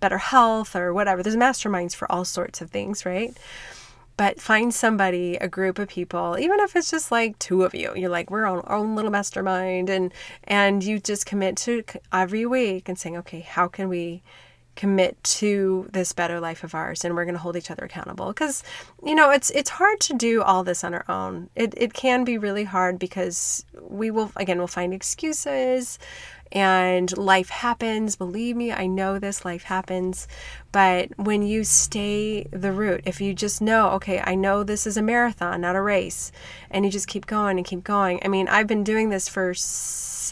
better 0.03 0.19
health 0.19 0.77
or 0.77 0.93
whatever. 0.93 1.23
There's 1.23 1.37
masterminds 1.37 1.95
for 1.95 2.11
all 2.13 2.27
sorts 2.27 2.61
of 2.61 2.71
things, 2.71 3.07
right? 3.07 3.35
but 4.17 4.41
find 4.41 4.75
somebody, 4.75 5.37
a 5.37 5.49
group 5.49 5.79
of 5.79 5.89
people, 5.89 6.37
even 6.39 6.61
if 6.61 6.77
it's 6.77 6.91
just 6.91 7.11
like 7.11 7.39
two 7.39 7.65
of 7.65 7.75
you. 7.75 7.93
You're 7.97 8.11
like, 8.11 8.31
we're 8.31 8.47
on 8.47 8.61
our 8.61 8.77
own 8.77 8.95
little 8.95 9.11
mastermind, 9.11 9.89
and 9.89 10.13
and 10.45 10.85
you 10.85 11.01
just 11.01 11.27
commit 11.27 11.57
to 11.59 11.83
every 12.13 12.47
week 12.47 12.89
and 12.89 12.99
saying, 12.99 13.17
okay, 13.17 13.41
how 13.41 13.69
can 13.69 13.89
we 13.89 14.23
commit 14.75 15.23
to 15.25 15.89
this 15.93 16.13
better 16.13 16.41
life 16.41 16.65
of 16.65 16.75
ours 16.75 17.05
and 17.05 17.15
we're 17.15 17.27
going 17.27 17.35
to 17.35 17.41
hold 17.41 17.57
each 17.57 17.71
other 17.71 17.85
accountable 17.85 18.29
because 18.29 18.63
you 19.05 19.15
know 19.15 19.29
it's 19.29 19.51
it's 19.51 19.69
hard 19.69 20.01
to 20.01 20.15
do 20.15 20.41
all 20.41 20.65
this 20.65 20.83
on 20.83 20.95
our 20.95 21.05
own 21.11 21.51
it, 21.55 21.75
it 21.77 21.93
can 21.93 22.25
be 22.25 22.39
really 22.39 22.65
hard 22.65 22.99
because 22.99 23.67
we 23.83 24.11
will 24.11 24.33
again 24.37 24.57
we'll 24.57 24.67
find 24.67 24.95
excuses 24.95 25.99
and 26.53 27.17
life 27.17 27.49
happens 27.49 28.15
believe 28.15 28.55
me 28.55 28.71
i 28.71 28.87
know 28.87 29.19
this 29.19 29.45
life 29.45 29.65
happens 29.65 30.29
but 30.71 31.09
when 31.19 31.43
you 31.43 31.65
stay 31.65 32.45
the 32.51 32.71
route 32.71 33.01
if 33.05 33.21
you 33.21 33.35
just 33.35 33.61
know 33.61 33.91
okay 33.91 34.21
i 34.25 34.35
know 34.35 34.63
this 34.63 34.87
is 34.87 34.97
a 34.97 35.03
marathon 35.03 35.63
not 35.63 35.77
a 35.77 35.81
race 35.81 36.31
and 36.71 36.85
you 36.85 36.91
just 36.91 37.09
keep 37.09 37.27
going 37.27 37.57
and 37.57 37.67
keep 37.67 37.83
going 37.83 38.21
i 38.23 38.29
mean 38.29 38.47
i've 38.49 38.67
been 38.67 38.85
doing 38.85 39.11
this 39.11 39.29
for 39.29 39.55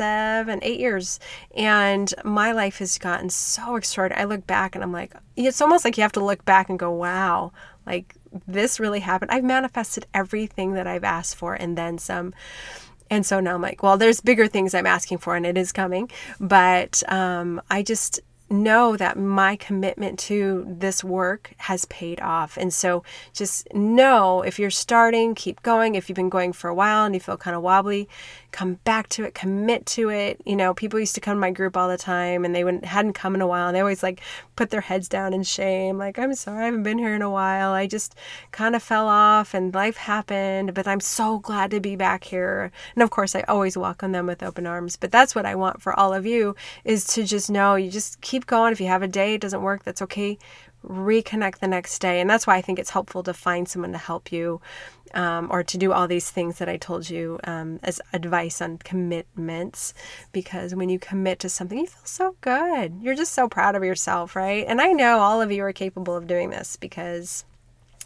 seven, 0.01 0.61
eight 0.63 0.81
years. 0.81 1.21
And 1.55 2.13
my 2.25 2.53
life 2.53 2.79
has 2.79 2.97
gotten 2.97 3.29
so 3.29 3.77
extraordinary. 3.77 4.23
I 4.23 4.25
look 4.25 4.47
back 4.47 4.75
and 4.75 4.83
I'm 4.83 4.93
like, 4.93 5.13
it's 5.37 5.61
almost 5.61 5.85
like 5.85 5.99
you 5.99 6.03
have 6.03 6.13
to 6.13 6.25
look 6.25 6.45
back 6.45 6.71
and 6.71 6.79
go, 6.79 6.91
wow, 6.91 7.53
like 7.85 8.15
this 8.47 8.81
really 8.81 9.01
happened. 9.01 9.31
I've 9.31 9.45
manifested 9.45 10.07
everything 10.15 10.75
that 10.75 10.87
I've 10.87 11.05
asked 11.05 11.37
for 11.37 11.55
and 11.55 11.77
then 11.77 11.99
some. 11.99 12.33
And 13.11 13.27
so 13.27 13.41
now 13.41 13.57
I'm 13.57 13.63
like, 13.63 13.83
well, 13.83 13.97
there's 13.99 14.21
bigger 14.21 14.47
things 14.47 14.75
I'm 14.75 14.87
asking 14.87 15.19
for 15.19 15.37
and 15.37 15.45
it 15.45 15.59
is 15.59 15.73
coming. 15.73 16.11
But 16.39 17.03
um, 17.11 17.61
I 17.71 17.83
just, 17.83 18.21
know 18.51 18.97
that 18.97 19.17
my 19.17 19.55
commitment 19.57 20.19
to 20.19 20.65
this 20.67 21.05
work 21.05 21.53
has 21.59 21.85
paid 21.87 22.21
off. 22.21 22.57
And 22.57 22.75
so 22.75 23.05
just 23.33 23.73
know 23.73 24.43
if 24.43 24.59
you're 24.59 24.71
starting, 24.71 25.35
keep 25.35 25.63
going. 25.63 25.95
If 25.95 26.09
you've 26.09 26.17
been 26.17 26.29
going 26.29 26.53
for 26.53 26.69
a 26.69 26.75
while 26.75 27.07
and 27.07 27.15
you 27.15 27.21
feel 27.21 27.37
kind 27.37 27.57
of 27.57 27.63
wobbly, 27.63 28.09
come 28.53 28.75
back 28.85 29.09
to 29.11 29.25
it, 29.25 29.35
commit 29.35 29.87
to 29.87 30.09
it. 30.11 30.41
You 30.45 30.57
know, 30.57 30.75
people 30.75 30.99
used 30.99 31.15
to 31.15 31.21
come 31.21 31.37
to 31.37 31.41
my 31.41 31.51
group 31.51 31.77
all 31.77 31.89
the 31.89 31.99
time 31.99 32.45
and 32.45 32.55
they 32.55 32.65
wouldn't, 32.65 32.85
hadn't 32.85 33.15
come 33.15 33.35
in 33.35 33.41
a 33.41 33.47
while 33.47 33.69
and 33.69 33.77
they 33.77 33.81
always 33.81 34.03
like 34.03 34.21
put 34.57 34.71
their 34.71 34.81
heads 34.81 35.09
down 35.09 35.33
in 35.33 35.43
shame. 35.43 35.99
Like, 35.99 36.19
I'm 36.19 36.35
sorry, 36.35 36.63
I 36.63 36.65
haven't 36.67 36.83
been 36.83 36.99
here 36.99 37.15
in 37.15 37.23
a 37.23 37.31
while. 37.31 37.73
I 37.73 37.87
just 37.87 38.15
kind 38.53 38.75
of 38.75 38.83
fell 38.83 39.09
off 39.09 39.55
and 39.55 39.75
life 39.75 39.97
happened, 39.97 40.75
but 40.75 40.87
I'm 40.87 41.01
so 41.01 41.39
glad 41.39 41.71
to 41.71 41.81
be 41.81 41.97
back 41.97 42.25
here. 42.25 42.73
And 42.95 43.03
of 43.03 43.11
course, 43.11 43.35
I 43.35 43.43
always 43.43 43.77
welcome 43.77 44.13
them 44.13 44.27
with 44.27 44.43
open 44.43 44.67
arms. 44.67 44.97
But 44.97 45.13
that's 45.13 45.35
what 45.35 45.47
I 45.47 45.55
want 45.55 45.83
for 45.83 45.99
all 45.99 46.13
of 46.13 46.27
you 46.27 46.55
is 46.85 47.07
to 47.09 47.25
just 47.25 47.51
know 47.51 47.75
you 47.75 47.91
just 47.91 48.21
keep 48.21 48.47
going. 48.47 48.73
If 48.73 48.81
you 48.81 48.89
have 48.89 49.03
a 49.03 49.09
day 49.09 49.35
it 49.35 49.41
doesn't 49.41 49.63
work, 49.63 49.85
that's 49.85 50.03
okay 50.03 50.39
reconnect 50.87 51.59
the 51.59 51.69
next 51.69 51.99
day. 51.99 52.21
And 52.21 52.29
that's 52.29 52.47
why 52.47 52.57
I 52.57 52.63
think 52.63 52.79
it's 52.79 52.91
helpful 52.91 53.23
to 53.25 53.35
find 53.35 53.69
someone 53.69 53.93
to 53.93 53.99
help 53.99 54.33
you 54.33 54.61
um, 55.15 55.49
or 55.51 55.63
to 55.63 55.79
do 55.79 55.93
all 55.93 56.09
these 56.09 56.31
things 56.31 56.59
that 56.59 56.69
I 56.69 56.77
told 56.77 57.11
you 57.11 57.39
um, 57.45 57.81
as 57.83 58.01
advice 58.13 58.61
on 58.61 58.79
commitments. 58.79 59.95
Because 60.33 60.75
when 60.75 60.89
you 60.89 60.99
commit 60.99 61.39
to 61.41 61.49
something, 61.49 61.79
you 61.79 61.87
feel 61.87 62.05
so 62.05 62.37
good. 62.41 62.95
You're 63.03 63.15
just 63.15 63.33
so 63.33 63.49
proud 63.49 63.75
of 63.75 63.85
yourself, 63.85 64.37
right? 64.37 64.65
And 64.67 64.81
I 64.81 64.93
know 64.93 65.21
all 65.21 65.41
of 65.41 65.53
you 65.53 65.63
are 65.65 65.73
capable 65.73 66.17
of 66.17 66.27
doing 66.27 66.51
this 66.51 66.77
because 66.77 67.45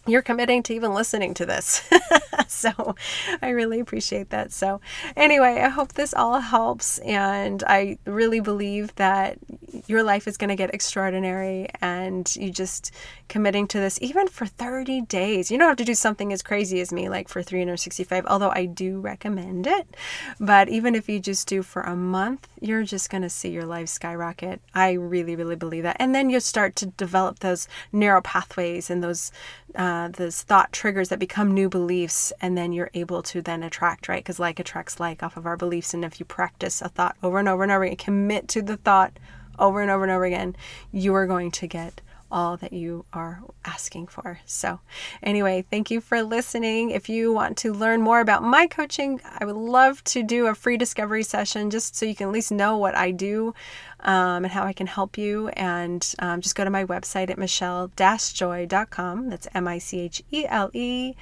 you're 0.06 0.22
committing 0.22 0.62
to 0.64 0.74
even 0.74 0.92
listening 0.92 1.34
to 1.34 1.46
this. 1.46 1.88
so 2.48 2.94
I 3.40 3.50
really 3.50 3.80
appreciate 3.80 4.30
that. 4.30 4.52
So, 4.52 4.80
anyway, 5.16 5.60
I 5.62 5.68
hope 5.68 5.92
this 5.94 6.14
all 6.14 6.40
helps. 6.40 6.98
And 6.98 7.62
I 7.66 7.98
really 8.04 8.40
believe 8.40 8.94
that 8.96 9.38
your 9.86 10.02
life 10.02 10.28
is 10.28 10.36
going 10.36 10.48
to 10.48 10.56
get 10.56 10.74
extraordinary 10.74 11.68
and 11.80 12.34
you 12.36 12.50
just 12.50 12.92
committing 13.28 13.66
to 13.68 13.78
this 13.78 13.98
even 14.02 14.28
for 14.28 14.46
30 14.46 15.02
days. 15.02 15.50
You 15.50 15.58
don't 15.58 15.68
have 15.68 15.76
to 15.78 15.84
do 15.84 15.94
something 15.94 16.32
as 16.32 16.42
crazy 16.42 16.80
as 16.80 16.92
me, 16.92 17.08
like 17.08 17.28
for 17.28 17.42
365, 17.42 18.26
although 18.26 18.50
I 18.50 18.66
do 18.66 19.00
recommend 19.00 19.66
it. 19.66 19.96
But 20.38 20.68
even 20.68 20.94
if 20.94 21.08
you 21.08 21.20
just 21.20 21.48
do 21.48 21.62
for 21.62 21.82
a 21.82 21.96
month, 21.96 22.48
you're 22.60 22.84
just 22.84 23.10
going 23.10 23.22
to 23.22 23.30
see 23.30 23.50
your 23.50 23.64
life 23.64 23.88
skyrocket. 23.88 24.60
I 24.74 24.92
really, 24.92 25.36
really 25.36 25.56
believe 25.56 25.82
that. 25.84 25.96
And 25.98 26.14
then 26.14 26.30
you 26.30 26.40
start 26.40 26.76
to 26.76 26.86
develop 26.86 27.38
those 27.38 27.68
narrow 27.92 28.20
pathways 28.20 28.90
and 28.90 29.02
those 29.02 29.32
uh, 29.74 29.93
uh, 29.94 30.08
those 30.08 30.42
thought 30.42 30.72
triggers 30.72 31.08
that 31.08 31.20
become 31.20 31.52
new 31.54 31.68
beliefs, 31.68 32.32
and 32.40 32.58
then 32.58 32.72
you're 32.72 32.90
able 32.94 33.22
to 33.22 33.40
then 33.40 33.62
attract, 33.62 34.08
right? 34.08 34.24
Because 34.24 34.40
like 34.40 34.58
attracts 34.58 34.98
like 34.98 35.22
off 35.22 35.36
of 35.36 35.46
our 35.46 35.56
beliefs. 35.56 35.94
And 35.94 36.04
if 36.04 36.18
you 36.18 36.26
practice 36.26 36.82
a 36.82 36.88
thought 36.88 37.16
over 37.22 37.38
and 37.38 37.48
over 37.48 37.62
and 37.62 37.70
over 37.70 37.84
again, 37.84 37.96
commit 37.96 38.48
to 38.48 38.62
the 38.62 38.76
thought 38.76 39.12
over 39.56 39.80
and 39.80 39.90
over 39.90 40.02
and 40.02 40.12
over 40.12 40.24
again, 40.24 40.56
you 40.90 41.14
are 41.14 41.28
going 41.28 41.52
to 41.52 41.66
get 41.68 42.00
all 42.34 42.56
that 42.56 42.72
you 42.72 43.04
are 43.12 43.40
asking 43.64 44.08
for. 44.08 44.40
So, 44.44 44.80
anyway, 45.22 45.64
thank 45.70 45.88
you 45.88 46.00
for 46.00 46.20
listening. 46.22 46.90
If 46.90 47.08
you 47.08 47.32
want 47.32 47.56
to 47.58 47.72
learn 47.72 48.02
more 48.02 48.20
about 48.20 48.42
my 48.42 48.66
coaching, 48.66 49.20
I 49.38 49.44
would 49.44 49.54
love 49.54 50.02
to 50.04 50.24
do 50.24 50.48
a 50.48 50.54
free 50.54 50.76
discovery 50.76 51.22
session 51.22 51.70
just 51.70 51.94
so 51.94 52.04
you 52.04 52.16
can 52.16 52.26
at 52.26 52.32
least 52.32 52.50
know 52.50 52.76
what 52.76 52.96
I 52.96 53.12
do 53.12 53.54
um, 54.00 54.44
and 54.44 54.52
how 54.52 54.64
I 54.64 54.72
can 54.72 54.88
help 54.88 55.16
you. 55.16 55.48
And 55.50 56.04
um, 56.18 56.40
just 56.40 56.56
go 56.56 56.64
to 56.64 56.70
my 56.70 56.84
website 56.84 57.30
at 57.30 57.38
michelle-joy.com. 57.38 59.28
That's 59.30 59.48
M-I-C-H-E-L-E 59.54 61.14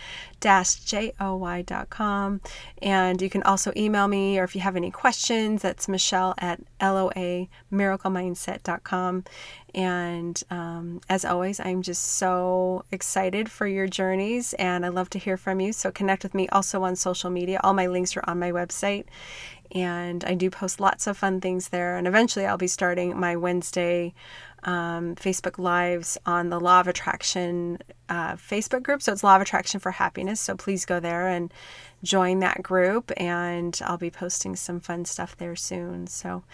J 0.42 1.12
O 1.20 1.36
Y.com. 1.36 2.40
And 2.80 3.22
you 3.22 3.30
can 3.30 3.42
also 3.44 3.72
email 3.76 4.08
me, 4.08 4.38
or 4.38 4.44
if 4.44 4.54
you 4.56 4.60
have 4.62 4.76
any 4.76 4.90
questions, 4.90 5.62
that's 5.62 5.88
michelle 5.88 6.34
at 6.38 6.60
LOA 6.80 7.46
miraclemindset.com. 7.72 9.24
And 9.74 10.42
um, 10.50 11.00
as 11.08 11.24
always, 11.24 11.58
I'm 11.58 11.82
just 11.82 12.02
so 12.02 12.84
excited 12.92 13.50
for 13.50 13.66
your 13.66 13.86
journeys 13.86 14.52
and 14.54 14.84
I 14.84 14.88
love 14.88 15.08
to 15.10 15.18
hear 15.18 15.36
from 15.36 15.60
you. 15.60 15.72
So 15.72 15.90
connect 15.90 16.22
with 16.22 16.34
me 16.34 16.48
also 16.48 16.82
on 16.82 16.96
social 16.96 17.30
media. 17.30 17.60
All 17.62 17.72
my 17.72 17.86
links 17.86 18.16
are 18.16 18.24
on 18.26 18.38
my 18.38 18.52
website 18.52 19.06
and 19.74 20.22
I 20.24 20.34
do 20.34 20.50
post 20.50 20.80
lots 20.80 21.06
of 21.06 21.16
fun 21.16 21.40
things 21.40 21.68
there. 21.68 21.96
And 21.96 22.06
eventually, 22.06 22.44
I'll 22.44 22.58
be 22.58 22.66
starting 22.66 23.18
my 23.18 23.36
Wednesday 23.36 24.12
um, 24.64 25.16
Facebook 25.16 25.58
Lives 25.58 26.18
on 26.26 26.50
the 26.50 26.60
Law 26.60 26.80
of 26.80 26.88
Attraction 26.88 27.78
uh, 28.08 28.34
Facebook 28.34 28.82
group. 28.82 29.02
So 29.02 29.12
it's 29.12 29.24
Law 29.24 29.36
of 29.36 29.42
Attraction 29.42 29.80
for 29.80 29.92
Happiness. 29.92 30.40
So 30.40 30.54
please 30.56 30.84
go 30.84 31.00
there 31.00 31.26
and 31.26 31.52
join 32.02 32.40
that 32.40 32.62
group, 32.62 33.10
and 33.16 33.78
I'll 33.84 33.96
be 33.96 34.10
posting 34.10 34.56
some 34.56 34.80
fun 34.80 35.04
stuff 35.04 35.36
there 35.36 35.56
soon. 35.56 36.06
So 36.06 36.44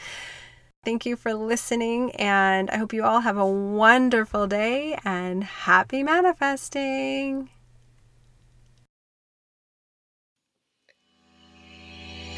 thank 0.85 1.07
you 1.07 1.17
for 1.17 1.35
listening, 1.35 2.11
and 2.17 2.71
I 2.71 2.77
hope 2.77 2.93
you 2.93 3.05
all 3.05 3.21
have 3.21 3.37
a 3.37 3.47
wonderful 3.47 4.47
day 4.47 4.99
and 5.05 5.45
happy 5.45 6.03
manifesting. 6.03 7.51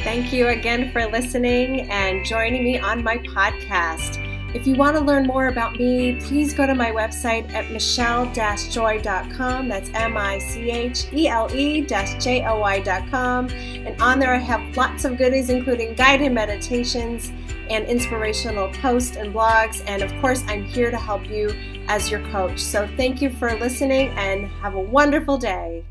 Thank 0.03 0.33
you 0.33 0.48
again 0.48 0.90
for 0.92 1.05
listening 1.07 1.83
and 1.90 2.24
joining 2.24 2.64
me 2.64 2.79
on 2.79 3.05
my 3.05 3.18
podcast. 3.18 4.26
If 4.55 4.66
you 4.66 4.74
want 4.74 4.96
to 4.96 5.03
learn 5.03 5.26
more 5.26 5.48
about 5.48 5.76
me, 5.76 6.18
please 6.20 6.55
go 6.55 6.66
to 6.66 6.74
my 6.74 6.90
website 6.90 7.53
at 7.53 7.70
michelle-joy.com. 7.70 9.68
That's 9.68 9.90
M-I-C-H-E-L-E 9.90 11.87
J-O-Y.com. 11.87 13.48
And 13.50 14.03
on 14.03 14.18
there 14.18 14.35
I 14.35 14.38
have 14.38 14.76
lots 14.76 15.05
of 15.05 15.18
goodies, 15.18 15.50
including 15.50 15.94
guided 15.94 16.33
meditations 16.33 17.31
and 17.70 17.87
inspirational 17.87 18.68
posts 18.74 19.16
and 19.16 19.33
blogs. 19.33 19.83
And 19.87 20.02
of 20.02 20.12
course, 20.20 20.42
I'm 20.48 20.64
here 20.64 20.90
to 20.90 20.98
help 20.98 21.28
you 21.28 21.54
as 21.88 22.11
your 22.11 22.20
coach. 22.30 22.59
So 22.59 22.88
thank 22.96 23.22
you 23.22 23.30
for 23.30 23.54
listening 23.59 24.11
and 24.11 24.48
have 24.62 24.74
a 24.74 24.80
wonderful 24.80 25.38
day. 25.38 25.85